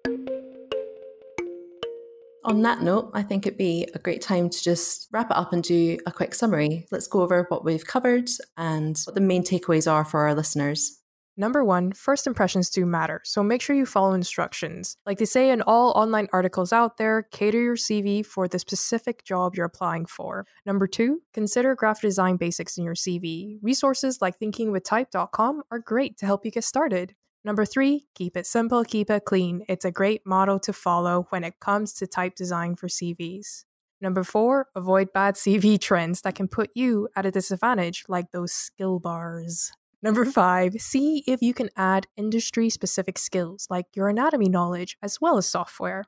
On 2.42 2.62
that 2.62 2.80
note, 2.80 3.10
I 3.12 3.22
think 3.22 3.46
it'd 3.46 3.58
be 3.58 3.86
a 3.94 3.98
great 3.98 4.22
time 4.22 4.48
to 4.48 4.62
just 4.62 5.08
wrap 5.12 5.30
it 5.30 5.36
up 5.36 5.52
and 5.52 5.62
do 5.62 5.98
a 6.06 6.10
quick 6.10 6.34
summary. 6.34 6.86
Let's 6.90 7.06
go 7.06 7.20
over 7.20 7.44
what 7.50 7.62
we've 7.62 7.86
covered 7.86 8.30
and 8.56 8.98
what 9.04 9.14
the 9.14 9.20
main 9.20 9.42
takeaways 9.42 9.90
are 9.90 10.06
for 10.06 10.20
our 10.20 10.34
listeners. 10.34 11.02
Number 11.36 11.62
one, 11.62 11.92
first 11.92 12.26
impressions 12.26 12.70
do 12.70 12.86
matter, 12.86 13.20
so 13.24 13.42
make 13.42 13.60
sure 13.60 13.76
you 13.76 13.84
follow 13.84 14.14
instructions. 14.14 14.96
Like 15.04 15.18
they 15.18 15.26
say 15.26 15.50
in 15.50 15.62
all 15.62 15.90
online 15.90 16.28
articles 16.32 16.72
out 16.72 16.96
there, 16.96 17.22
cater 17.30 17.60
your 17.60 17.76
CV 17.76 18.24
for 18.24 18.48
the 18.48 18.58
specific 18.58 19.24
job 19.24 19.54
you're 19.54 19.66
applying 19.66 20.06
for. 20.06 20.46
Number 20.64 20.86
two, 20.86 21.20
consider 21.34 21.74
graphic 21.74 22.02
design 22.02 22.36
basics 22.36 22.78
in 22.78 22.84
your 22.84 22.94
CV. 22.94 23.58
Resources 23.62 24.22
like 24.22 24.38
thinkingwithtype.com 24.38 25.62
are 25.70 25.78
great 25.78 26.16
to 26.18 26.26
help 26.26 26.44
you 26.44 26.50
get 26.50 26.64
started. 26.64 27.14
Number 27.44 27.64
three, 27.64 28.06
keep 28.14 28.36
it 28.36 28.46
simple, 28.46 28.84
keep 28.84 29.10
it 29.10 29.24
clean. 29.24 29.64
It's 29.68 29.84
a 29.84 29.90
great 29.90 30.26
model 30.26 30.58
to 30.60 30.72
follow 30.72 31.26
when 31.30 31.42
it 31.42 31.58
comes 31.58 31.94
to 31.94 32.06
type 32.06 32.34
design 32.34 32.76
for 32.76 32.86
CVs. 32.86 33.64
Number 34.00 34.24
four, 34.24 34.68
avoid 34.74 35.12
bad 35.12 35.34
CV 35.36 35.80
trends 35.80 36.22
that 36.22 36.34
can 36.34 36.48
put 36.48 36.70
you 36.74 37.08
at 37.16 37.26
a 37.26 37.30
disadvantage, 37.30 38.04
like 38.08 38.30
those 38.32 38.52
skill 38.52 38.98
bars. 38.98 39.72
Number 40.02 40.24
five, 40.24 40.74
see 40.80 41.24
if 41.26 41.42
you 41.42 41.52
can 41.52 41.68
add 41.76 42.06
industry 42.16 42.70
specific 42.70 43.18
skills 43.18 43.66
like 43.68 43.86
your 43.94 44.08
anatomy 44.08 44.48
knowledge 44.48 44.96
as 45.02 45.20
well 45.20 45.36
as 45.36 45.48
software. 45.48 46.04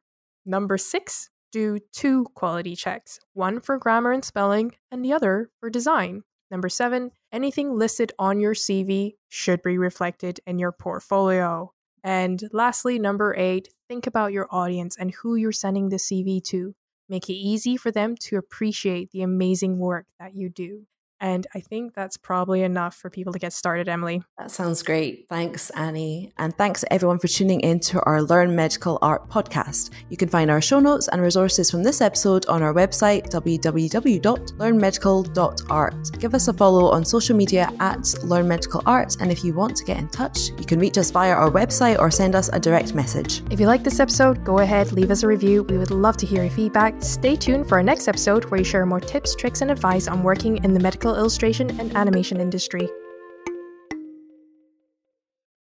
Number 0.46 0.78
six, 0.78 1.28
do 1.50 1.78
two 1.92 2.26
quality 2.34 2.74
checks 2.74 3.20
one 3.34 3.60
for 3.60 3.78
grammar 3.78 4.12
and 4.12 4.24
spelling, 4.24 4.72
and 4.90 5.04
the 5.04 5.12
other 5.12 5.50
for 5.60 5.68
design. 5.68 6.22
Number 6.52 6.68
seven, 6.68 7.12
anything 7.32 7.78
listed 7.78 8.12
on 8.18 8.38
your 8.38 8.52
CV 8.52 9.14
should 9.30 9.62
be 9.62 9.78
reflected 9.78 10.38
in 10.46 10.58
your 10.58 10.70
portfolio. 10.70 11.72
And 12.04 12.42
lastly, 12.52 12.98
number 12.98 13.34
eight, 13.38 13.70
think 13.88 14.06
about 14.06 14.32
your 14.32 14.48
audience 14.50 14.98
and 14.98 15.12
who 15.14 15.34
you're 15.34 15.50
sending 15.50 15.88
the 15.88 15.96
CV 15.96 16.44
to. 16.44 16.74
Make 17.08 17.30
it 17.30 17.34
easy 17.34 17.78
for 17.78 17.90
them 17.90 18.16
to 18.24 18.36
appreciate 18.36 19.12
the 19.12 19.22
amazing 19.22 19.78
work 19.78 20.04
that 20.20 20.34
you 20.34 20.50
do. 20.50 20.86
And 21.22 21.46
I 21.54 21.60
think 21.60 21.94
that's 21.94 22.16
probably 22.16 22.62
enough 22.62 22.96
for 22.96 23.08
people 23.08 23.32
to 23.32 23.38
get 23.38 23.52
started, 23.52 23.88
Emily. 23.88 24.24
That 24.38 24.50
sounds 24.50 24.82
great. 24.82 25.28
Thanks, 25.28 25.70
Annie. 25.70 26.32
And 26.36 26.52
thanks 26.58 26.84
everyone 26.90 27.20
for 27.20 27.28
tuning 27.28 27.60
in 27.60 27.78
to 27.80 28.02
our 28.02 28.20
Learn 28.20 28.56
Medical 28.56 28.98
Art 29.02 29.30
podcast. 29.30 29.90
You 30.10 30.16
can 30.16 30.28
find 30.28 30.50
our 30.50 30.60
show 30.60 30.80
notes 30.80 31.06
and 31.06 31.22
resources 31.22 31.70
from 31.70 31.84
this 31.84 32.00
episode 32.00 32.44
on 32.46 32.60
our 32.60 32.74
website, 32.74 33.30
www.learnmedical.art. 33.30 36.18
Give 36.18 36.34
us 36.34 36.48
a 36.48 36.52
follow 36.52 36.90
on 36.90 37.04
social 37.04 37.36
media 37.36 37.70
at 37.78 38.24
Learn 38.24 38.48
Medical 38.48 38.82
Art. 38.84 39.16
And 39.20 39.30
if 39.30 39.44
you 39.44 39.54
want 39.54 39.76
to 39.76 39.84
get 39.84 39.98
in 39.98 40.08
touch, 40.08 40.48
you 40.58 40.64
can 40.64 40.80
reach 40.80 40.98
us 40.98 41.12
via 41.12 41.34
our 41.34 41.52
website 41.52 42.00
or 42.00 42.10
send 42.10 42.34
us 42.34 42.50
a 42.52 42.58
direct 42.58 42.94
message. 42.94 43.44
If 43.48 43.60
you 43.60 43.68
like 43.68 43.84
this 43.84 44.00
episode, 44.00 44.44
go 44.44 44.58
ahead, 44.58 44.90
leave 44.90 45.12
us 45.12 45.22
a 45.22 45.28
review. 45.28 45.62
We 45.62 45.78
would 45.78 45.92
love 45.92 46.16
to 46.16 46.26
hear 46.26 46.42
your 46.42 46.50
feedback. 46.50 47.00
Stay 47.00 47.36
tuned 47.36 47.68
for 47.68 47.76
our 47.76 47.82
next 47.84 48.08
episode 48.08 48.46
where 48.46 48.58
we 48.58 48.64
share 48.64 48.84
more 48.84 48.98
tips, 48.98 49.36
tricks, 49.36 49.60
and 49.60 49.70
advice 49.70 50.08
on 50.08 50.24
working 50.24 50.56
in 50.64 50.74
the 50.74 50.80
medical 50.80 51.11
illustration 51.16 51.78
and 51.80 51.94
animation 51.96 52.40
industry. 52.40 52.88